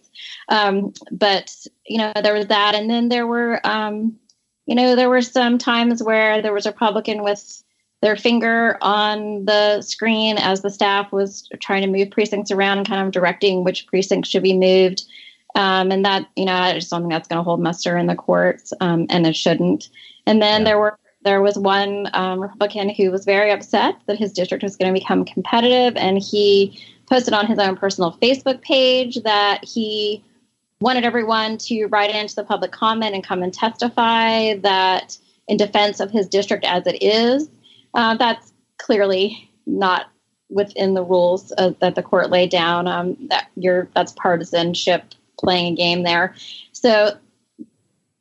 [0.50, 1.56] Um, but,
[1.86, 2.76] you know, there was that.
[2.76, 4.18] And then there were, um,
[4.66, 7.64] you know, there were some times where there was a Republican with
[8.02, 12.88] their finger on the screen as the staff was trying to move precincts around and
[12.88, 15.04] kind of directing which precincts should be moved.
[15.56, 18.06] Um, and that, you know, I just don't think that's going to hold muster in
[18.08, 19.90] the courts, um, and it shouldn't.
[20.26, 20.66] And then yeah.
[20.66, 24.78] there were there was one um, Republican who was very upset that his district was
[24.78, 30.24] going to become competitive, and he posted on his own personal Facebook page that he
[30.80, 36.00] wanted everyone to write into the public comment and come and testify that in defense
[36.00, 37.50] of his district as it is.
[37.94, 40.08] Uh, that's clearly not
[40.50, 42.88] within the rules uh, that the court laid down.
[42.88, 45.04] Um, that you're that's partisanship
[45.40, 46.36] playing a game there.
[46.72, 47.18] So,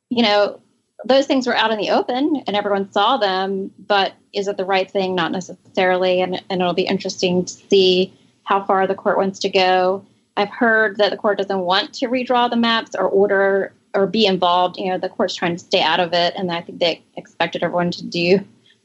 [0.09, 0.59] you know,
[1.05, 4.65] those things were out in the open and everyone saw them, but is it the
[4.65, 5.15] right thing?
[5.15, 6.21] Not necessarily.
[6.21, 8.13] And, and it'll be interesting to see
[8.43, 10.05] how far the court wants to go.
[10.35, 14.25] I've heard that the court doesn't want to redraw the maps or order or be
[14.25, 14.77] involved.
[14.77, 17.63] You know, the court's trying to stay out of it, and I think they expected
[17.63, 18.39] everyone to do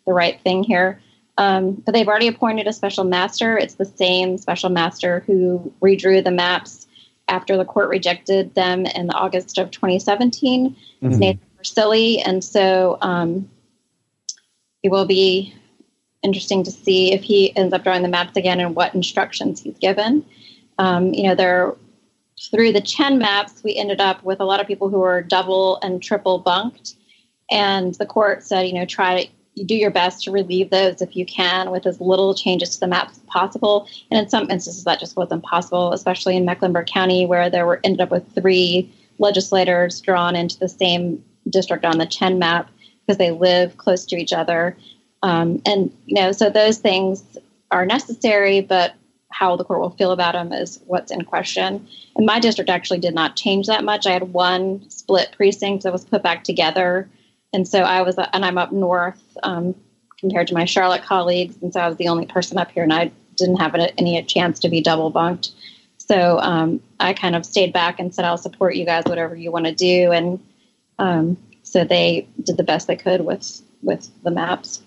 [0.06, 1.00] the right thing here.
[1.36, 3.58] Um, but they've already appointed a special master.
[3.58, 6.86] It's the same special master who redrew the maps
[7.28, 10.70] after the court rejected them in August of 2017.
[10.70, 11.08] Mm-hmm.
[11.08, 13.48] His name is Persily, and so um,
[14.82, 15.54] it will be
[16.22, 19.78] interesting to see if he ends up drawing the maps again and what instructions he's
[19.78, 20.24] given.
[20.78, 21.74] Um, you know, there
[22.50, 25.78] through the Chen maps, we ended up with a lot of people who were double
[25.82, 26.94] and triple bunked,
[27.50, 31.16] and the court said, you know, try you do your best to relieve those if
[31.16, 33.88] you can with as little changes to the map as possible.
[34.10, 37.80] And in some instances, that just wasn't possible, especially in Mecklenburg County, where there were
[37.84, 42.70] ended up with three legislators drawn into the same district on the Chen map
[43.06, 44.76] because they live close to each other.
[45.22, 47.38] Um, and you know, so those things
[47.70, 48.94] are necessary, but
[49.30, 51.86] how the court will feel about them is what's in question.
[52.16, 54.06] And my district actually did not change that much.
[54.06, 57.08] I had one split precinct that was put back together
[57.54, 59.74] and so I was, and I'm up north um,
[60.18, 62.92] compared to my Charlotte colleagues, and so I was the only person up here, and
[62.92, 65.52] I didn't have any chance to be double bunked.
[65.96, 69.50] So um, I kind of stayed back and said, "I'll support you guys, whatever you
[69.50, 70.40] want to do," and
[70.98, 74.82] um, so they did the best they could with with the maps.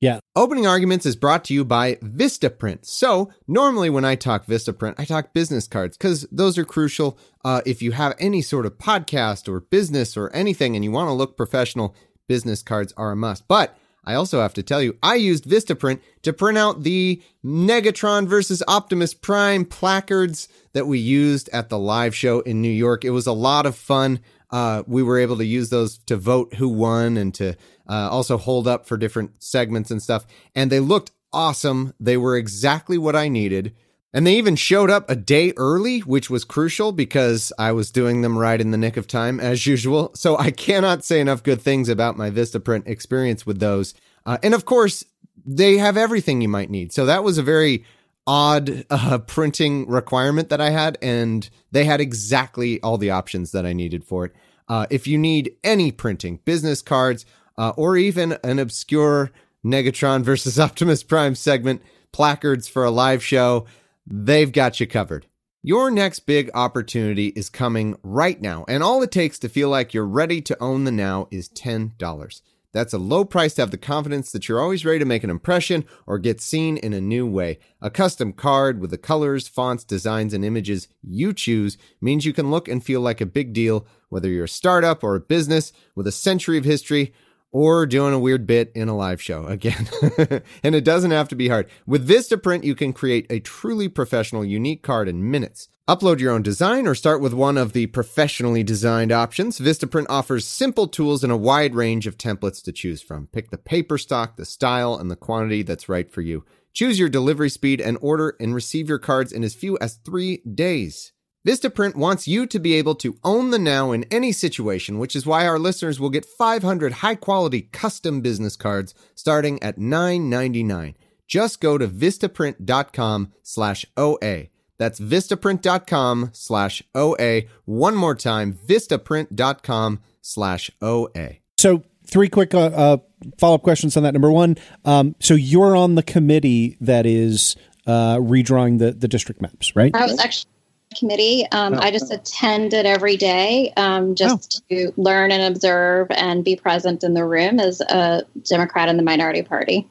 [0.00, 0.20] Yeah.
[0.36, 2.84] Opening Arguments is brought to you by Vistaprint.
[2.84, 7.18] So, normally when I talk Vistaprint, I talk business cards because those are crucial.
[7.44, 11.08] Uh, if you have any sort of podcast or business or anything and you want
[11.08, 11.94] to look professional,
[12.28, 13.48] business cards are a must.
[13.48, 18.26] But I also have to tell you, I used Vistaprint to print out the Negatron
[18.26, 23.04] versus Optimus Prime placards that we used at the live show in New York.
[23.04, 24.20] It was a lot of fun.
[24.50, 27.56] Uh, we were able to use those to vote who won and to
[27.88, 30.26] uh, also hold up for different segments and stuff.
[30.54, 31.94] And they looked awesome.
[32.00, 33.74] They were exactly what I needed.
[34.12, 38.22] And they even showed up a day early, which was crucial because I was doing
[38.22, 40.12] them right in the nick of time, as usual.
[40.14, 43.92] So I cannot say enough good things about my Vistaprint experience with those.
[44.24, 45.04] Uh, and of course,
[45.44, 46.92] they have everything you might need.
[46.92, 47.84] So that was a very
[48.24, 53.66] odd uh, printing requirement that I had, and they had exactly all the options that
[53.66, 54.32] I needed for it.
[54.68, 57.26] Uh, if you need any printing, business cards,
[57.56, 59.30] uh, or even an obscure
[59.64, 61.82] Negatron versus Optimus Prime segment,
[62.12, 63.66] placards for a live show,
[64.06, 65.26] they've got you covered.
[65.62, 69.94] Your next big opportunity is coming right now, and all it takes to feel like
[69.94, 72.42] you're ready to own the now is $10.
[72.74, 75.30] That's a low price to have the confidence that you're always ready to make an
[75.30, 77.60] impression or get seen in a new way.
[77.80, 82.50] A custom card with the colors, fonts, designs, and images you choose means you can
[82.50, 86.08] look and feel like a big deal, whether you're a startup or a business with
[86.08, 87.14] a century of history
[87.54, 89.88] or doing a weird bit in a live show again.
[90.64, 91.70] and it doesn't have to be hard.
[91.86, 95.68] With Vistaprint, you can create a truly professional, unique card in minutes.
[95.88, 99.60] Upload your own design or start with one of the professionally designed options.
[99.60, 103.28] Vistaprint offers simple tools and a wide range of templates to choose from.
[103.28, 106.44] Pick the paper stock, the style, and the quantity that's right for you.
[106.72, 110.38] Choose your delivery speed and order and receive your cards in as few as three
[110.38, 111.12] days.
[111.46, 115.26] Vistaprint wants you to be able to own the now in any situation, which is
[115.26, 120.94] why our listeners will get 500 high quality custom business cards starting at $9.99.
[121.26, 124.44] Just go to vistaprint.com slash OA.
[124.78, 127.42] That's vistaprint.com slash OA.
[127.66, 131.36] One more time, vistaprint.com slash OA.
[131.58, 132.96] So, three quick uh, uh,
[133.38, 134.14] follow up questions on that.
[134.14, 137.54] Number one, um, so you're on the committee that is
[137.86, 139.94] uh, redrawing the, the district maps, right?
[139.94, 140.53] I was actually
[140.94, 141.46] committee.
[141.52, 146.56] Um, I just attend it every day um, just to learn and observe and be
[146.56, 149.88] present in the room as a Democrat in the minority party.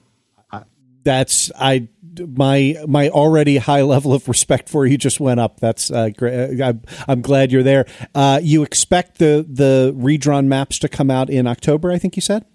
[1.04, 5.60] That's I my my already high level of respect for you just went up.
[5.60, 6.62] That's uh, great.
[6.62, 7.86] I'm, I'm glad you're there.
[8.16, 11.92] Uh, you expect the the redrawn maps to come out in October?
[11.92, 12.46] I think you said.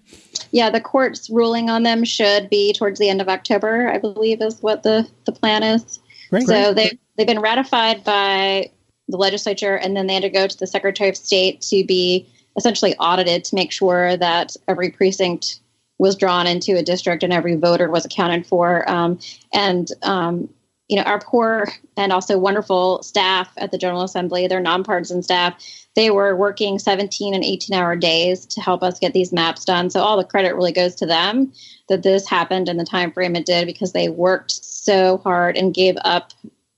[0.51, 4.41] Yeah, the court's ruling on them should be towards the end of October, I believe,
[4.41, 5.99] is what the the plan is.
[6.29, 6.47] Great.
[6.47, 8.71] So they they've been ratified by
[9.09, 12.25] the legislature, and then they had to go to the Secretary of State to be
[12.55, 15.59] essentially audited to make sure that every precinct
[15.97, 18.89] was drawn into a district and every voter was accounted for.
[18.89, 19.19] Um,
[19.53, 20.49] and um,
[20.87, 21.67] you know, our poor
[21.97, 25.61] and also wonderful staff at the General Assembly, their nonpartisan staff,
[25.95, 29.89] they were working 17 and 18 hour days to help us get these maps done.
[29.89, 31.51] So all the credit really goes to them
[31.89, 35.73] that this happened in the time frame it did because they worked so hard and
[35.73, 36.33] gave up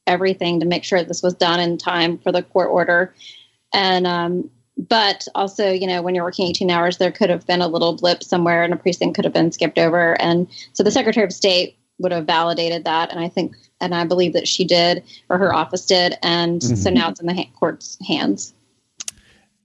[0.08, 3.14] everything to make sure this was done in time for the court order.
[3.74, 7.62] And um, but also, you know, when you're working 18 hours, there could have been
[7.62, 10.20] a little blip somewhere and a precinct could have been skipped over.
[10.22, 13.12] And so the Secretary of State would have validated that.
[13.12, 16.18] And I think, and I believe that she did, or her office did.
[16.24, 16.94] And so Mhm.
[16.94, 18.54] now it's in the ha- court's hands.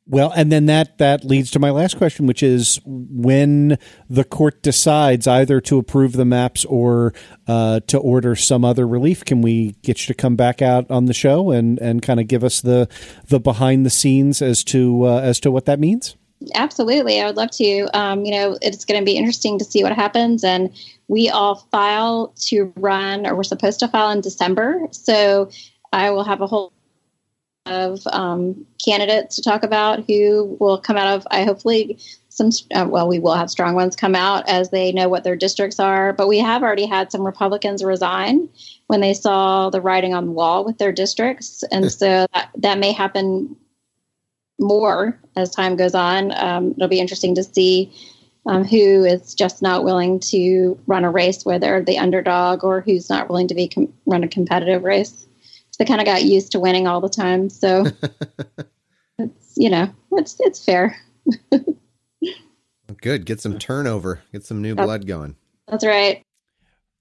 [0.09, 3.77] Well, and then that that leads to my last question, which is when
[4.09, 7.13] the court decides either to approve the maps or
[7.49, 11.07] uh, to order some other relief, can we get you to come back out on
[11.07, 12.89] the show and, and kind of give us the
[13.27, 16.15] the behind the scenes as to uh, as to what that means?
[16.55, 17.21] Absolutely.
[17.21, 17.89] I would love to.
[17.93, 20.45] Um, you know, it's going to be interesting to see what happens.
[20.45, 20.71] And
[21.09, 24.87] we all file to run, or we're supposed to file in December.
[24.93, 25.51] So
[25.93, 26.73] I will have a whole
[27.67, 31.99] of um, candidates to talk about who will come out of, I hopefully,
[32.29, 35.37] some, uh, well, we will have strong ones come out as they know what their
[35.37, 36.13] districts are.
[36.13, 38.49] But we have already had some Republicans resign
[38.87, 41.65] when they saw the writing on the wall with their districts.
[41.71, 43.57] And so that, that may happen
[44.59, 46.33] more as time goes on.
[46.37, 47.93] Um, it'll be interesting to see
[48.47, 52.81] um, who is just not willing to run a race where they're the underdog or
[52.81, 55.27] who's not willing to be com- run a competitive race.
[55.79, 57.85] They kind of got used to winning all the time, so
[59.19, 60.97] it's you know it's it's fair.
[63.03, 63.27] Good.
[63.27, 64.23] Get some turnover.
[64.33, 64.85] Get some new Yep.
[64.85, 65.37] blood going.
[65.69, 66.23] That's right.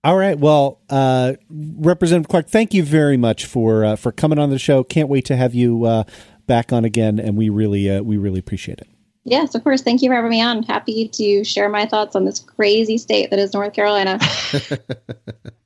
[0.04, 0.38] All right.
[0.38, 4.84] Well, uh, Representative Clark, thank you very much for uh, for coming on the show.
[4.84, 6.04] Can't wait to have you uh,
[6.48, 8.88] back on again, and we really uh, we really appreciate it.
[9.24, 9.82] Yes, of course.
[9.82, 10.62] Thank you for having me on.
[10.64, 14.20] Happy to share my thoughts on this crazy state that is North Carolina.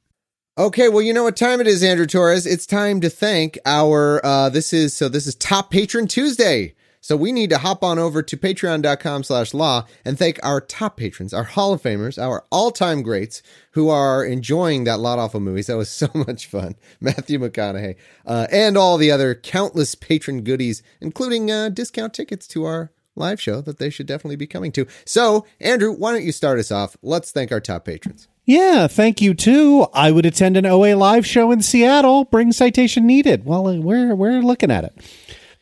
[0.59, 2.45] Okay, well, you know what time it is, Andrew Torrez.
[2.45, 6.75] It's time to thank our uh this is so this is Top Patron Tuesday.
[6.99, 10.97] So we need to hop on over to patreon.com slash law and thank our top
[10.97, 13.41] patrons, our Hall of Famers, our all-time greats
[13.71, 15.67] who are enjoying that Law'd Awful movies.
[15.67, 16.75] That was so much fun.
[16.99, 17.95] Matthew McConaughey,
[18.25, 23.39] uh, and all the other countless patron goodies, including uh, discount tickets to our live
[23.39, 24.85] show that they should definitely be coming to.
[25.05, 26.97] So, Andrew, why don't you start us off?
[27.01, 28.27] Let's thank our top patrons.
[28.49, 29.85] Yeah, thank you too.
[29.93, 32.25] I would attend an OA live show in Seattle.
[32.25, 33.45] Bring citation needed.
[33.45, 34.95] Well, uh, we're we're looking at it.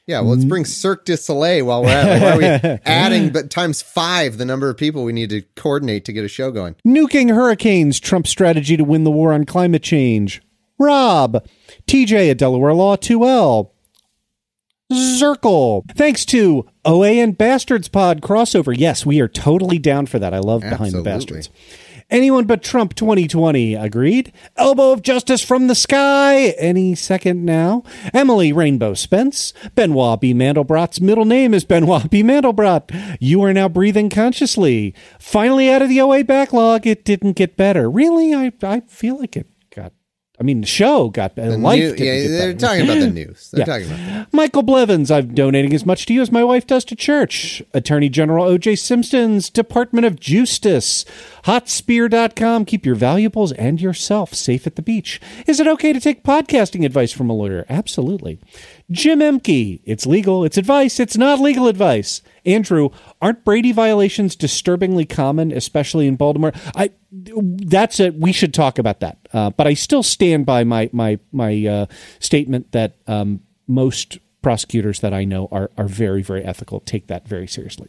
[0.06, 2.22] Yeah, well, let's bring Cirque du Soleil while we're at it.
[2.24, 2.46] Why are we
[2.86, 6.30] adding but times five the number of people we need to coordinate to get a
[6.30, 6.78] show going?
[6.86, 10.42] Nuking hurricanes, Trump's strategy to win the war on climate change.
[10.80, 11.46] Rob,
[11.88, 13.72] TJ at Delaware Law 2L.
[14.94, 15.84] Zirkle.
[15.94, 18.74] Thanks to OA and Bastards Pod crossover.
[18.78, 20.34] Yes, we are totally down for that.
[20.34, 21.50] I love Behind the Bastards.
[22.10, 23.76] Anyone but Trump 2020.
[23.76, 24.32] Agreed.
[24.56, 26.52] Elbow of Justice from the Sky.
[26.58, 27.84] Any second now.
[28.14, 29.52] Emily Rainbow Spence.
[29.76, 30.34] Benoit B.
[30.34, 32.24] Mandelbrot's middle name is Benoit B.
[32.24, 33.18] Mandelbrot.
[33.20, 34.96] You are now breathing consciously.
[35.20, 36.88] Finally out of the OA backlog.
[36.88, 37.90] It didn't get better.
[37.92, 38.34] Really?
[38.34, 39.92] I, I feel like it got.
[40.40, 41.52] I mean, the show got uh, better.
[41.52, 43.50] The Life new- yeah, they're talking about the news.
[43.52, 43.66] They're Yeah.
[43.66, 44.34] talking about that.
[44.34, 47.62] Michael Blevins, I'm donating as much to you as my wife does to church.
[47.74, 48.76] Attorney General O.J.
[48.76, 51.04] Simpson's Department of Justice.
[51.48, 52.66] Hotspear.com.
[52.66, 55.22] Keep your valuables and yourself safe at the beach.
[55.48, 57.66] Is it okay to take podcasting advice from a lawyer?
[57.70, 58.38] Absolutely.
[58.92, 59.80] Jim Emke.
[59.86, 60.44] It's legal.
[60.44, 61.00] It's advice.
[61.00, 62.22] It's not legal advice.
[62.46, 62.90] Andrew,
[63.22, 66.52] aren't Brady violations disturbingly common, especially in Baltimore?
[66.76, 68.16] I that's it.
[68.16, 69.18] We should talk about that.
[69.32, 71.86] Uh, but I still stand by my my my uh,
[72.20, 76.82] statement that um, most prosecutors that I know are are very very ethical.
[76.82, 77.88] Take that very seriously.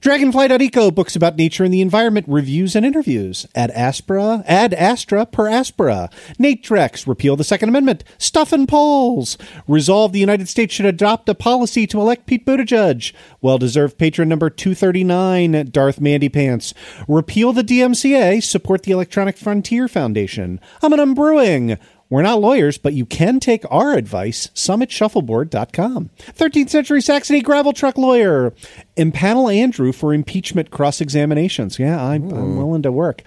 [0.00, 3.46] Dragonfly.eco books about nature and the environment, reviews and interviews.
[3.54, 6.10] Ad Aspera, Ad Astra per Aspera.
[6.38, 8.04] Nate Drex, repeal the Second Amendment.
[8.18, 9.38] Stuff and polls.
[9.66, 13.12] Resolve the United States should adopt a policy to elect Pete Buttigieg.
[13.40, 16.74] Well deserved patron number 239, Darth Mandy Pants.
[17.08, 20.60] Repeal the DMCA, support the Electronic Frontier Foundation.
[20.82, 21.78] I'm an Brewing.
[22.08, 24.48] We're not lawyers, but you can take our advice.
[24.54, 26.10] Summit SummitShuffleboard.com.
[26.18, 28.52] 13th century Saxony gravel truck lawyer.
[28.96, 31.78] Impanel Andrew for impeachment cross examinations.
[31.78, 33.22] Yeah, I'm, I'm willing to work.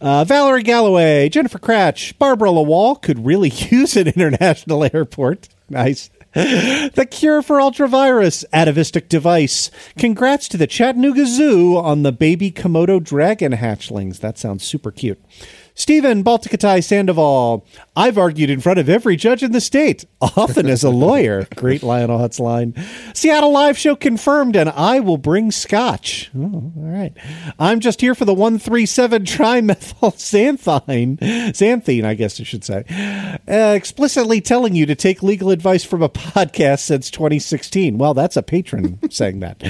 [0.00, 5.48] Uh, Valerie Galloway, Jennifer Cratch, Barbara Lawal could really use an international airport.
[5.68, 6.10] Nice.
[6.34, 9.70] The cure for ultravirus, atavistic device.
[9.98, 14.20] Congrats to the Chattanooga Zoo on the baby Komodo dragon hatchlings.
[14.20, 15.22] That sounds super cute.
[15.74, 17.66] Stephen Baltikatai Sandoval.
[17.96, 21.46] I've argued in front of every judge in the state, often as a lawyer.
[21.56, 22.74] Great Lionel Hutz line.
[23.14, 26.30] Seattle Live Show confirmed, and I will bring scotch.
[26.36, 27.12] Oh, all right.
[27.58, 31.18] I'm just here for the 137 trimethyl xanthine.
[31.18, 32.84] Xanthine, I guess I should say.
[33.48, 37.98] Uh, explicitly telling you to take legal advice from a podcast since 2016.
[37.98, 39.62] Well, that's a patron saying that.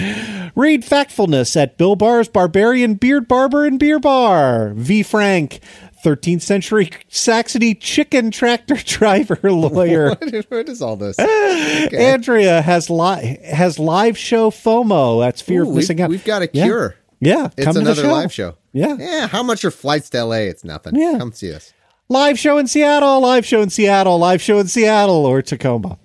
[0.55, 4.73] Read Factfulness at Bill Barr's Barbarian Beard Barber and Beer Bar.
[4.75, 5.03] V.
[5.03, 5.61] Frank.
[6.03, 10.09] 13th century Saxony chicken tractor driver lawyer.
[10.11, 11.19] what, what is all this?
[11.93, 15.21] Andrea has li- has live show FOMO.
[15.21, 16.11] That's fear Ooh, of we've, missing out.
[16.11, 16.97] we've got a cure.
[17.21, 18.11] Yeah, It's come to the another show.
[18.13, 18.57] live show.
[18.73, 18.97] Yeah.
[18.99, 19.29] Yeah.
[19.29, 20.37] How much are flights to LA?
[20.51, 20.97] It's nothing.
[20.97, 21.19] Yeah.
[21.19, 21.73] Come see us.
[22.09, 25.99] Live show in Seattle, live show in Seattle, live show in Seattle or Tacoma.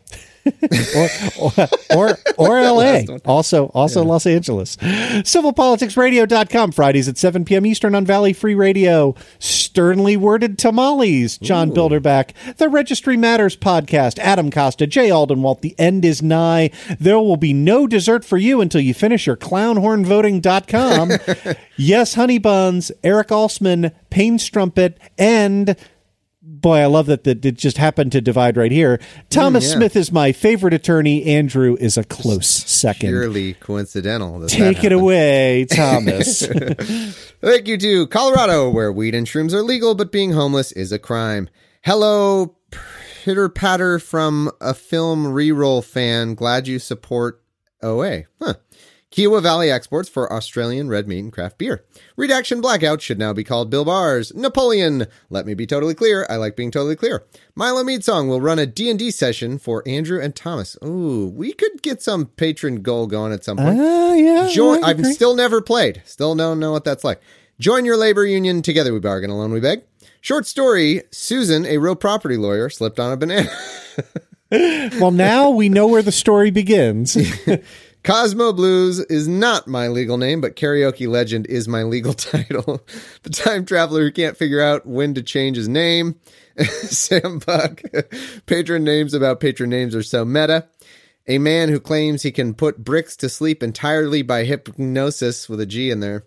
[0.96, 1.52] Or, or
[1.96, 3.02] or or LA.
[3.26, 4.76] Also also Los Angeles.
[4.78, 7.66] Civilpoliticsradio.com Fridays at 7 p.m.
[7.66, 9.16] Eastern on Valley Free Radio.
[9.40, 11.38] Sternly worded tamales.
[11.38, 12.32] John Bilderback.
[12.58, 14.20] The Registry Matters podcast.
[14.20, 15.62] Adam Costa, Jay Aldenwalt.
[15.62, 16.72] The end is nigh.
[17.00, 21.56] There will be no dessert for you until you finish your clownhornvoting.com.
[21.78, 22.92] yes, honey buns.
[23.04, 25.76] Eric Alsman, Payne Strumpet, and
[26.48, 29.00] boy, I love that that it just happened to divide right here.
[29.30, 29.76] Thomas mm, yeah.
[29.76, 31.26] Smith is my favorite attorney.
[31.26, 33.10] Andrew is a close second.
[33.10, 34.48] Purely coincidental.
[34.48, 36.46] Take it away, Thomas.
[37.42, 41.00] Thank you to Colorado, where weed and shrooms are legal, but being homeless is a
[41.00, 41.50] crime.
[41.84, 42.56] Hello,
[43.24, 46.34] pitter patter from a film reroll fan.
[46.34, 47.42] Glad you support
[47.84, 48.24] OA.
[48.42, 48.56] Huh.
[49.10, 51.86] Kiowa Valley exports for Australian red meat and craft beer.
[52.18, 54.34] Redaction Blackout should now be called Bill Bars.
[54.36, 55.08] Napoleon.
[55.30, 56.26] Let me be totally clear.
[56.30, 57.26] I like being totally clear.
[57.56, 60.78] Milo Mead Song will run a D&D session for Andrew and Thomas.
[60.84, 63.80] Ooh, we could get some patron goal going at some point.
[63.80, 64.50] Ah, yeah.
[64.50, 64.84] Join.
[64.84, 66.02] I've still never played.
[66.06, 67.22] Still don't know what that's like.
[67.60, 68.62] Join your labor union.
[68.62, 69.30] Together we bargain.
[69.30, 69.84] Alone we beg.
[70.20, 73.50] Short story: Susan, a real property lawyer, slipped on a banana.
[75.00, 77.18] well, now we know where the story begins.
[78.08, 82.82] Cosmo Blues is not my legal name, but karaoke legend is my legal title.
[83.24, 86.16] the time traveler who can't figure out when to change his name.
[86.64, 87.82] Sam Buck.
[88.46, 90.70] patron names about patron names are so meta.
[91.28, 95.66] A man who claims he can put bricks to sleep entirely by hypnosis with a
[95.66, 96.24] G in there.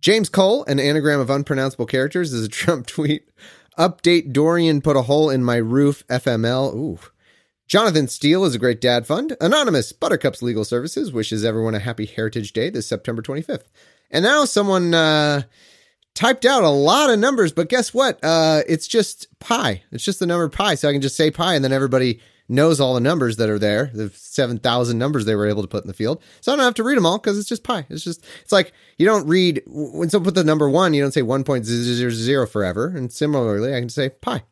[0.00, 3.30] James Cole, an anagram of unpronounceable characters, is a Trump tweet.
[3.78, 6.02] Update Dorian put a hole in my roof.
[6.08, 6.74] FML.
[6.74, 6.98] Ooh.
[7.66, 9.36] Jonathan Steele is a great dad fund.
[9.40, 13.64] Anonymous, Buttercup's Legal Services, wishes everyone a happy Heritage Day this September 25th.
[14.10, 15.42] And now someone uh,
[16.14, 18.22] typed out a lot of numbers, but guess what?
[18.22, 19.82] Uh, it's just pi.
[19.90, 20.76] It's just the number pi.
[20.76, 23.58] So I can just say pi, and then everybody knows all the numbers that are
[23.58, 26.22] there, the 7,000 numbers they were able to put in the field.
[26.40, 27.84] So I don't have to read them all because it's just pi.
[27.90, 31.10] It's just, it's like you don't read, when someone put the number one, you don't
[31.10, 32.92] say 1.000 forever.
[32.94, 34.44] And similarly, I can say pi.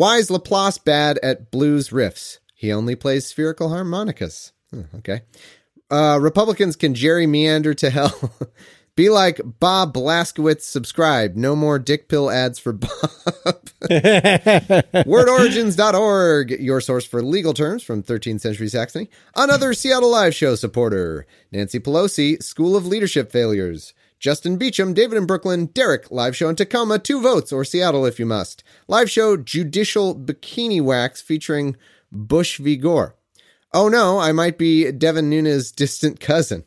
[0.00, 2.38] Why is Laplace bad at blues riffs?
[2.54, 4.52] He only plays spherical harmonicas.
[4.70, 5.20] Hmm, okay.
[5.90, 8.32] Uh, Republicans can jerry meander to hell.
[8.96, 10.62] Be like Bob Blaskowitz.
[10.62, 11.36] Subscribe.
[11.36, 12.90] No more dick pill ads for Bob.
[15.02, 19.10] WordOrigins.org, your source for legal terms from 13th century Saxony.
[19.36, 21.26] Another Seattle Live Show supporter.
[21.52, 23.92] Nancy Pelosi, School of Leadership Failures.
[24.20, 28.18] Justin Beecham, David in Brooklyn, Derek, live show in Tacoma, two votes, or Seattle if
[28.18, 28.62] you must.
[28.86, 31.74] Live show Judicial Bikini Wax featuring
[32.12, 32.76] Bush v.
[32.76, 33.16] Gore.
[33.72, 36.64] Oh no, I might be Devin Nunes' distant cousin.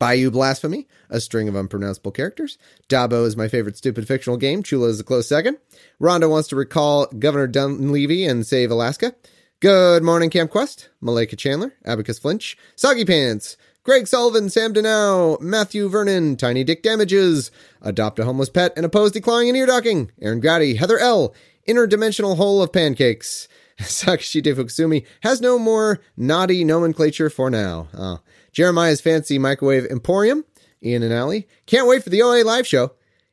[0.00, 2.58] Bayou Blasphemy, a string of unpronounceable characters.
[2.88, 4.64] Dabo is my favorite stupid fictional game.
[4.64, 5.58] Chula is a close second.
[6.02, 9.14] Rhonda wants to recall Governor Dunleavy and save Alaska.
[9.60, 10.88] Good morning, Camp Quest.
[11.00, 13.56] Malika Chandler, Abacus Flinch, Soggy Pants,
[13.88, 19.12] Greg Sullivan, Sam Denow, Matthew Vernon, Tiny Dick Damages, Adopt a Homeless Pet and Oppose
[19.12, 21.34] Declawing and Ear Docking, Aaron Grady, Heather L.,
[21.66, 23.48] Interdimensional Hole of Pancakes,
[23.80, 27.88] Sakashi Fukusumi has no more naughty nomenclature for now.
[27.96, 28.20] Oh.
[28.52, 30.44] Jeremiah's Fancy Microwave Emporium,
[30.82, 31.48] Ian and Allie.
[31.64, 32.92] Can't wait for the OA live show.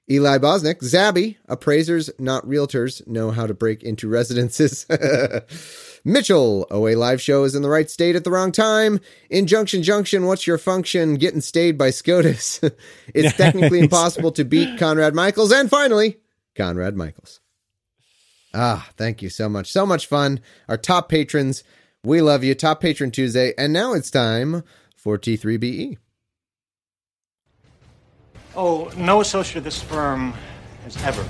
[0.10, 4.86] Eli Bosnick, Zabby, appraisers, not realtors, know how to break into residences.
[6.08, 9.00] Mitchell, OA live show is in the right state at the wrong time.
[9.32, 11.16] Injunction Junction, what's your function?
[11.16, 12.62] Getting stayed by SCOTUS.
[13.16, 15.52] it's technically impossible to beat Conrad Michaels.
[15.52, 16.20] And finally,
[16.56, 17.42] Conrad Michaels.
[18.54, 19.72] Ah, thank you so much.
[19.72, 20.42] So much fun.
[20.70, 21.64] Our top patrons,
[22.04, 22.54] we love you.
[22.54, 23.56] Top Patron Tuesday.
[23.58, 24.64] And now it's time
[24.96, 25.98] for T3BE.
[28.56, 30.36] Oh, no associate of this firm
[30.84, 31.24] has ever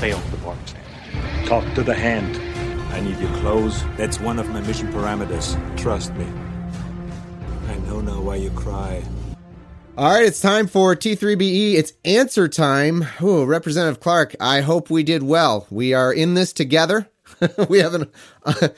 [0.00, 1.46] failed the bar exam.
[1.46, 2.47] Talk to the hand.
[2.90, 3.82] I need your clothes.
[3.96, 5.56] That's one of my mission parameters.
[5.76, 6.26] Trust me.
[7.68, 9.02] I know now why you cry.
[9.96, 11.74] All right, it's time for T3BE.
[11.74, 13.04] It's answer time.
[13.20, 15.66] Ooh, Representative Clark, I hope we did well.
[15.70, 17.08] We are in this together.
[17.68, 18.10] we have an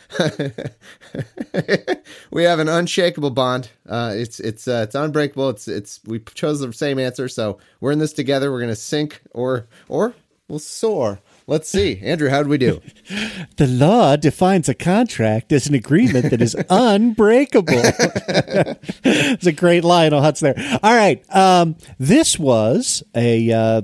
[2.31, 3.71] we have an unshakable bond.
[3.89, 5.51] Uh, it's it's uh, it's unbreakable.
[5.51, 8.51] It's it's we chose the same answer, so we're in this together.
[8.51, 10.15] We're gonna sink or or
[10.49, 11.21] we'll soar.
[11.51, 12.29] Let's see, Andrew.
[12.29, 12.81] How did we do?
[13.57, 17.75] the law defines a contract as an agreement that is unbreakable.
[19.05, 20.55] it's a great Lionel Hutz there.
[20.81, 23.51] All right, um, this was a.
[23.51, 23.83] Uh,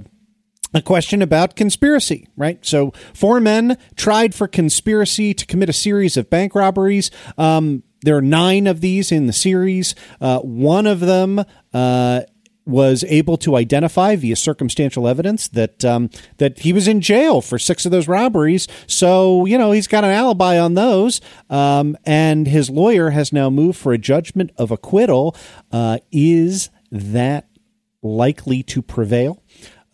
[0.75, 2.59] a question about conspiracy, right?
[2.67, 7.11] So, four men tried for conspiracy to commit a series of bank robberies.
[7.39, 9.95] Um, there are nine of these in the series.
[10.21, 11.43] Uh, one of them
[11.73, 12.23] uh,
[12.67, 17.59] was able to identify via circumstantial evidence that um, that he was in jail for
[17.59, 18.67] six of those robberies.
[18.87, 23.49] So you know he's got an alibi on those, um, and his lawyer has now
[23.49, 25.37] moved for a judgment of acquittal.
[25.71, 27.49] Uh, is that
[28.03, 29.43] likely to prevail?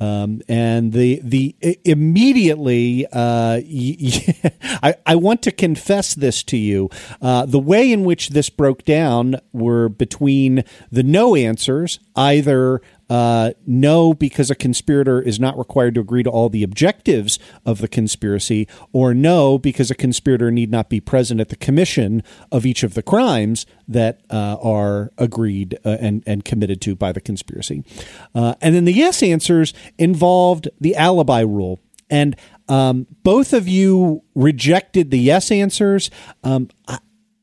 [0.03, 3.61] Um, and the the immediately, uh,
[4.82, 6.90] I, I want to confess this to you.
[7.20, 12.82] Uh, the way in which this broke down were between the no answers, either
[13.12, 17.82] uh, no, because a conspirator is not required to agree to all the objectives of
[17.82, 22.64] the conspiracy, or no, because a conspirator need not be present at the commission of
[22.64, 27.20] each of the crimes that uh, are agreed uh, and, and committed to by the
[27.20, 27.84] conspiracy.
[28.34, 31.78] Uh, and then the yes answers involved the alibi rule.
[32.08, 32.34] And
[32.66, 36.10] um, both of you rejected the yes answers.
[36.42, 36.98] Um, I,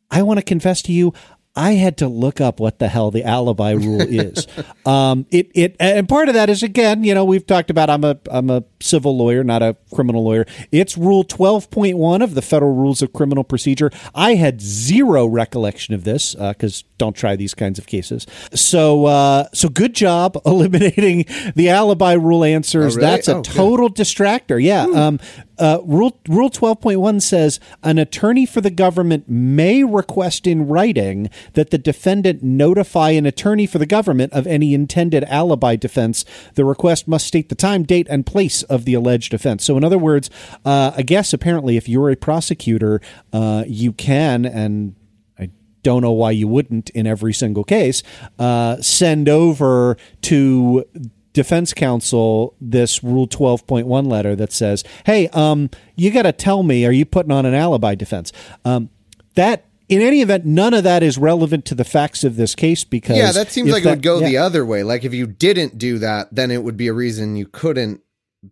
[0.10, 1.14] I want to confess to you,
[1.60, 4.48] I had to look up what the hell the alibi rule is.
[4.86, 7.90] um, it it and part of that is again, you know, we've talked about.
[7.90, 10.46] I'm a I'm a civil lawyer, not a criminal lawyer.
[10.72, 13.92] It's Rule 12.1 of the Federal Rules of Criminal Procedure.
[14.16, 18.26] I had zero recollection of this because uh, don't try these kinds of cases.
[18.54, 22.96] So uh, so good job eliminating the alibi rule answers.
[22.96, 23.12] Oh, really?
[23.12, 23.98] That's a oh, total good.
[23.98, 24.64] distractor.
[24.64, 24.86] Yeah.
[24.86, 25.20] Um,
[25.60, 31.70] uh, rule Rule 12.1 says an attorney for the government may request in writing that
[31.70, 36.26] the defendant notify an attorney for the government of any intended alibi defense.
[36.56, 39.64] The request must state the time, date, and place of the alleged offense.
[39.64, 40.30] So, in other words,
[40.66, 43.02] uh, I guess apparently, if you're a prosecutor,
[43.34, 44.96] uh, you can and
[45.38, 45.50] I
[45.84, 48.04] don't know why you wouldn't in every single case
[48.38, 50.86] uh, send over to
[51.34, 56.86] defense counsel this rule 12.1 letter that says hey um, you got to tell me
[56.86, 58.32] are you putting on an alibi defense
[58.66, 58.90] um,
[59.36, 62.84] that in any event, none of that is relevant to the facts of this case
[62.84, 64.28] because yeah, that seems like that, it would go yeah.
[64.28, 64.84] the other way.
[64.84, 68.02] Like if you didn't do that, then it would be a reason you couldn't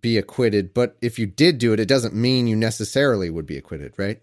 [0.02, 0.74] be acquitted.
[0.74, 4.20] But if you did do it, it doesn't mean you necessarily would be acquitted, right?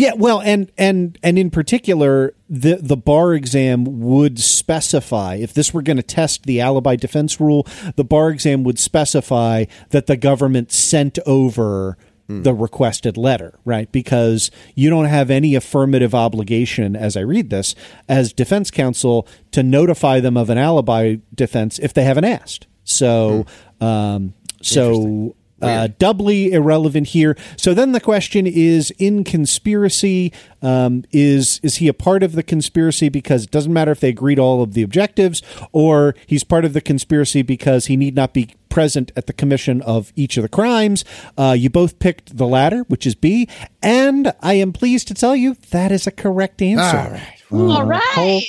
[0.00, 5.74] Yeah, well, and and and in particular, the the bar exam would specify if this
[5.74, 10.16] were going to test the alibi defense rule, the bar exam would specify that the
[10.16, 11.98] government sent over
[12.28, 13.92] the requested letter, right?
[13.92, 17.74] Because you don't have any affirmative obligation, as I read this,
[18.08, 22.66] as defense counsel to notify them of an alibi defense if they haven't asked.
[22.84, 23.44] So,
[23.82, 24.32] um,
[24.62, 25.34] so.
[25.60, 27.36] Uh, doubly irrelevant here.
[27.56, 30.32] So then the question is: In conspiracy,
[30.62, 34.08] um, is is he a part of the conspiracy because it doesn't matter if they
[34.08, 35.42] agreed all of the objectives,
[35.72, 39.82] or he's part of the conspiracy because he need not be present at the commission
[39.82, 41.04] of each of the crimes.
[41.36, 43.48] Uh, you both picked the latter, which is B,
[43.82, 46.96] and I am pleased to tell you that is a correct answer.
[46.96, 47.36] All right.
[47.52, 48.42] All right.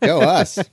[0.00, 0.58] Go us.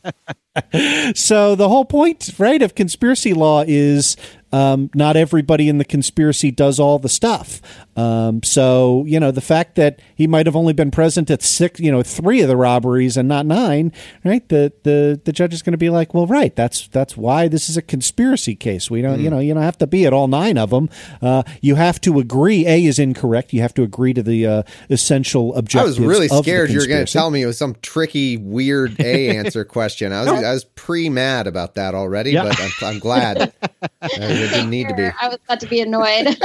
[1.15, 4.17] So the whole point, right, of conspiracy law is
[4.51, 7.61] um, not everybody in the conspiracy does all the stuff.
[7.95, 11.79] Um, so you know the fact that he might have only been present at six,
[11.79, 13.91] you know, three of the robberies and not nine,
[14.23, 14.47] right?
[14.49, 17.69] The the the judge is going to be like, well, right, that's that's why this
[17.69, 18.89] is a conspiracy case.
[18.89, 20.89] We don't, you know, you don't have to be at all nine of them.
[21.21, 22.65] Uh, you have to agree.
[22.65, 23.53] A is incorrect.
[23.53, 27.05] You have to agree to the uh, essential I was really scared you were going
[27.05, 30.11] to tell me it was some tricky, weird A answer question.
[30.13, 32.43] I was I was pre mad about that already, Yeah.
[32.43, 33.53] but I'm, I'm glad.
[33.81, 35.05] Uh, it didn't need to be.
[35.05, 36.27] I was about to be annoyed.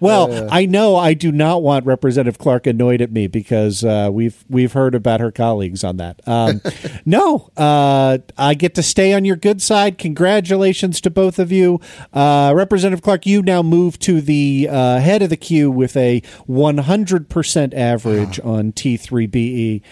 [0.00, 0.48] well, Uh.
[0.50, 4.72] I know I do not want Representative Clark annoyed at me because uh, we've we've
[4.72, 6.20] heard about her colleagues on that.
[6.26, 6.60] Um,
[7.04, 9.98] no, uh, I get to stay on your good side.
[9.98, 11.80] Congratulations to both of you,
[12.12, 13.26] uh, Representative Clark.
[13.26, 18.72] You now move to the uh, head of the queue with a 100% average on
[18.72, 19.82] T3BE.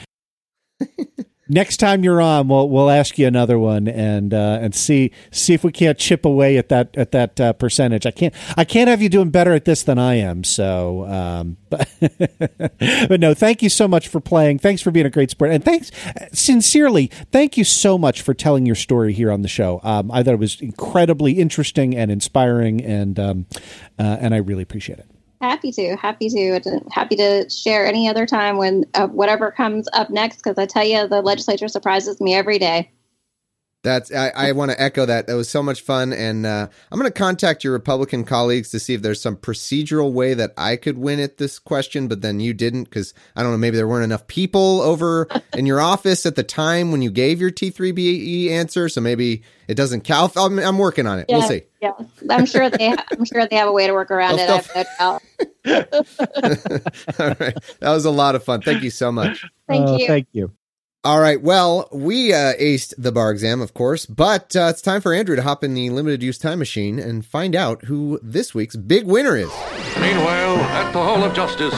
[1.49, 5.55] Next time you're on, we'll we'll ask you another one and uh, and see see
[5.55, 8.05] if we can't chip away at that at that uh, percentage.
[8.05, 10.45] I can't I can't have you doing better at this than I am.
[10.45, 11.89] So, um, but,
[13.09, 14.59] but no, thank you so much for playing.
[14.59, 15.91] Thanks for being a great sport, and thanks
[16.33, 17.11] sincerely.
[17.33, 19.81] Thank you so much for telling your story here on the show.
[19.83, 23.47] Um, I thought it was incredibly interesting and inspiring, and um,
[23.99, 25.18] uh, and I really appreciate it.
[25.41, 30.11] Happy to, happy to, happy to share any other time when uh, whatever comes up
[30.11, 30.39] next.
[30.39, 32.91] Because I tell you, the legislature surprises me every day.
[33.85, 35.29] That's I, I want to echo that.
[35.29, 38.81] That was so much fun, and uh, I'm going to contact your Republican colleagues to
[38.81, 42.41] see if there's some procedural way that I could win at this question, but then
[42.41, 43.59] you didn't because I don't know.
[43.59, 47.41] Maybe there weren't enough people over in your office at the time when you gave
[47.41, 50.37] your T3BE answer, so maybe it doesn't count.
[50.37, 51.27] I'm, I'm working on it.
[51.29, 51.63] We'll see.
[51.81, 51.93] Yeah,
[52.29, 52.89] I'm sure they.
[52.89, 54.71] Ha- I'm sure they have a way to work around They'll it.
[54.75, 55.23] I have
[55.69, 55.89] no doubt.
[57.21, 58.61] All right, that was a lot of fun.
[58.61, 59.45] Thank you so much.
[59.69, 60.07] Thank Uh, you.
[60.09, 60.51] Thank you.
[61.05, 61.41] All right.
[61.41, 65.37] Well, we uh, aced the bar exam, of course, but uh, it's time for Andrew
[65.37, 69.07] to hop in the limited use time machine and find out who this week's big
[69.07, 69.49] winner is.
[70.01, 71.75] Meanwhile, at the Hall of Justice.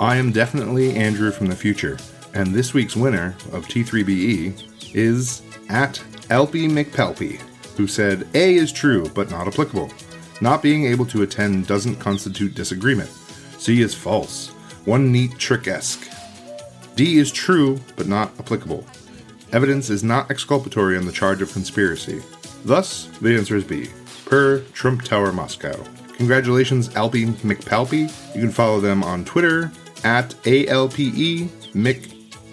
[0.00, 1.98] I am definitely Andrew from the future,
[2.32, 7.40] and this week's winner of T3BE is at Alpe McPalpe,
[7.76, 9.92] who said A is true but not applicable.
[10.40, 13.10] Not being able to attend doesn't constitute disagreement.
[13.58, 14.48] C is false.
[14.86, 16.08] One neat trick esque.
[17.00, 18.84] D is true but not applicable.
[19.52, 22.20] Evidence is not exculpatory on the charge of conspiracy.
[22.62, 23.88] Thus, the answer is B,
[24.26, 25.82] per Trump Tower Moscow.
[26.18, 28.34] Congratulations, Alpe McPalpe.
[28.34, 29.72] You can follow them on Twitter
[30.04, 32.10] at ALPE Mc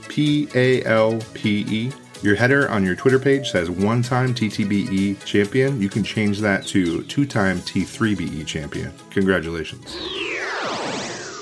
[0.07, 1.91] P A L P E.
[2.21, 5.81] Your header on your Twitter page says one time TTBE champion.
[5.81, 8.93] You can change that to two time T3BE champion.
[9.09, 9.97] Congratulations.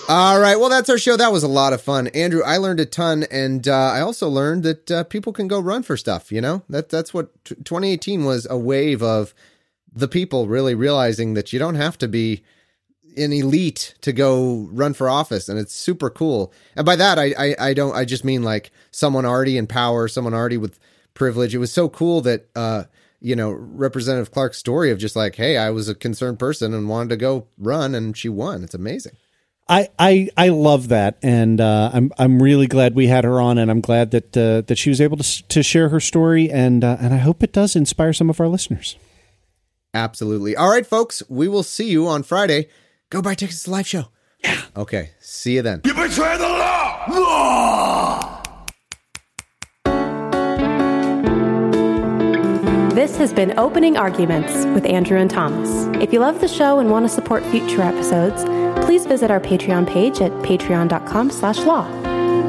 [0.07, 0.59] All right.
[0.59, 1.17] Well, that's our show.
[1.17, 2.07] That was a lot of fun.
[2.09, 3.23] Andrew, I learned a ton.
[3.31, 6.31] And uh, I also learned that uh, people can go run for stuff.
[6.31, 9.33] You know, that, that's what t- 2018 was a wave of
[9.91, 12.43] the people really realizing that you don't have to be
[13.17, 15.49] an elite to go run for office.
[15.49, 16.53] And it's super cool.
[16.75, 20.07] And by that, I, I, I don't, I just mean like someone already in power,
[20.07, 20.77] someone already with
[21.15, 21.55] privilege.
[21.55, 22.83] It was so cool that, uh,
[23.21, 26.89] you know, Representative Clark's story of just like, hey, I was a concerned person and
[26.89, 28.63] wanted to go run and she won.
[28.63, 29.13] It's amazing.
[29.67, 33.57] I, I, I love that, and uh, I'm I'm really glad we had her on,
[33.57, 36.83] and I'm glad that uh, that she was able to to share her story, and
[36.83, 38.95] uh, and I hope it does inspire some of our listeners.
[39.95, 40.55] Absolutely.
[40.55, 42.67] All right, folks, we will see you on Friday.
[43.09, 44.09] Go buy tickets to the live show.
[44.43, 44.61] Yeah.
[44.75, 45.11] Okay.
[45.19, 45.81] See you then.
[45.85, 47.05] You betray the law!
[47.09, 48.43] Law!
[52.93, 55.87] This has been Opening Arguments with Andrew and Thomas.
[56.01, 58.43] If you love the show and want to support future episodes,
[58.85, 61.87] please visit our Patreon page at patreon.com slash law.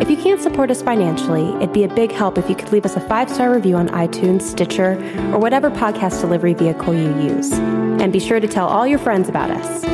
[0.01, 2.85] If you can't support us financially, it'd be a big help if you could leave
[2.85, 4.93] us a five-star review on iTunes, Stitcher,
[5.33, 7.51] or whatever podcast delivery vehicle you use.
[7.53, 9.85] And be sure to tell all your friends about us.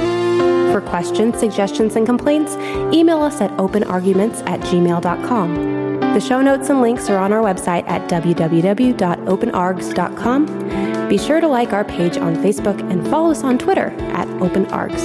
[0.73, 2.57] For questions, suggestions, and complaints,
[2.93, 6.01] email us at openarguments at gmail.com.
[6.01, 10.92] The show notes and links are on our website at www.openargs.com.
[11.09, 15.03] Be sure to like our page on Facebook and follow us on Twitter at openargs.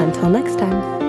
[0.00, 1.00] Until next time.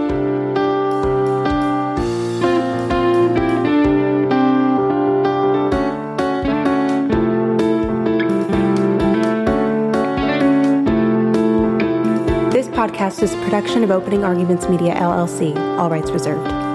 [12.51, 16.70] This podcast is a production of Opening Arguments Media LLC, all rights reserved.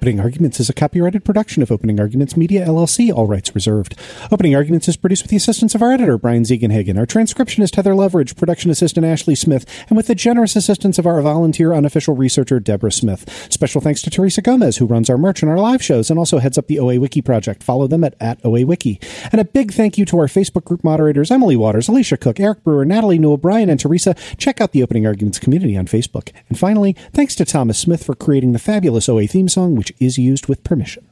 [0.00, 3.94] Opening Arguments is a copyrighted production of Opening Arguments Media LLC, all rights reserved.
[4.32, 7.94] Opening Arguments is produced with the assistance of our editor, Brian Ziegenhagen, our transcriptionist, Heather
[7.94, 12.58] Leverage, production assistant, Ashley Smith, and with the generous assistance of our volunteer unofficial researcher,
[12.58, 13.28] Deborah Smith.
[13.52, 16.38] Special thanks to Teresa Gomez, who runs our merch and our live shows and also
[16.38, 17.62] heads up the OA Wiki project.
[17.62, 18.98] Follow them at, at OA Wiki.
[19.32, 22.64] And a big thank you to our Facebook group moderators, Emily Waters, Alicia Cook, Eric
[22.64, 24.14] Brewer, Natalie Newell, Brian, and Teresa.
[24.38, 26.32] Check out the Opening Arguments community on Facebook.
[26.48, 30.18] And finally, thanks to Thomas Smith for creating the fabulous OA theme song, which is
[30.18, 31.08] used with permission.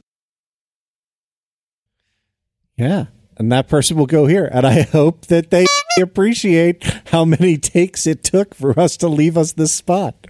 [2.77, 3.07] Yeah.
[3.37, 4.49] And that person will go here.
[4.51, 5.65] And I hope that they
[6.01, 10.27] appreciate how many takes it took for us to leave us this spot.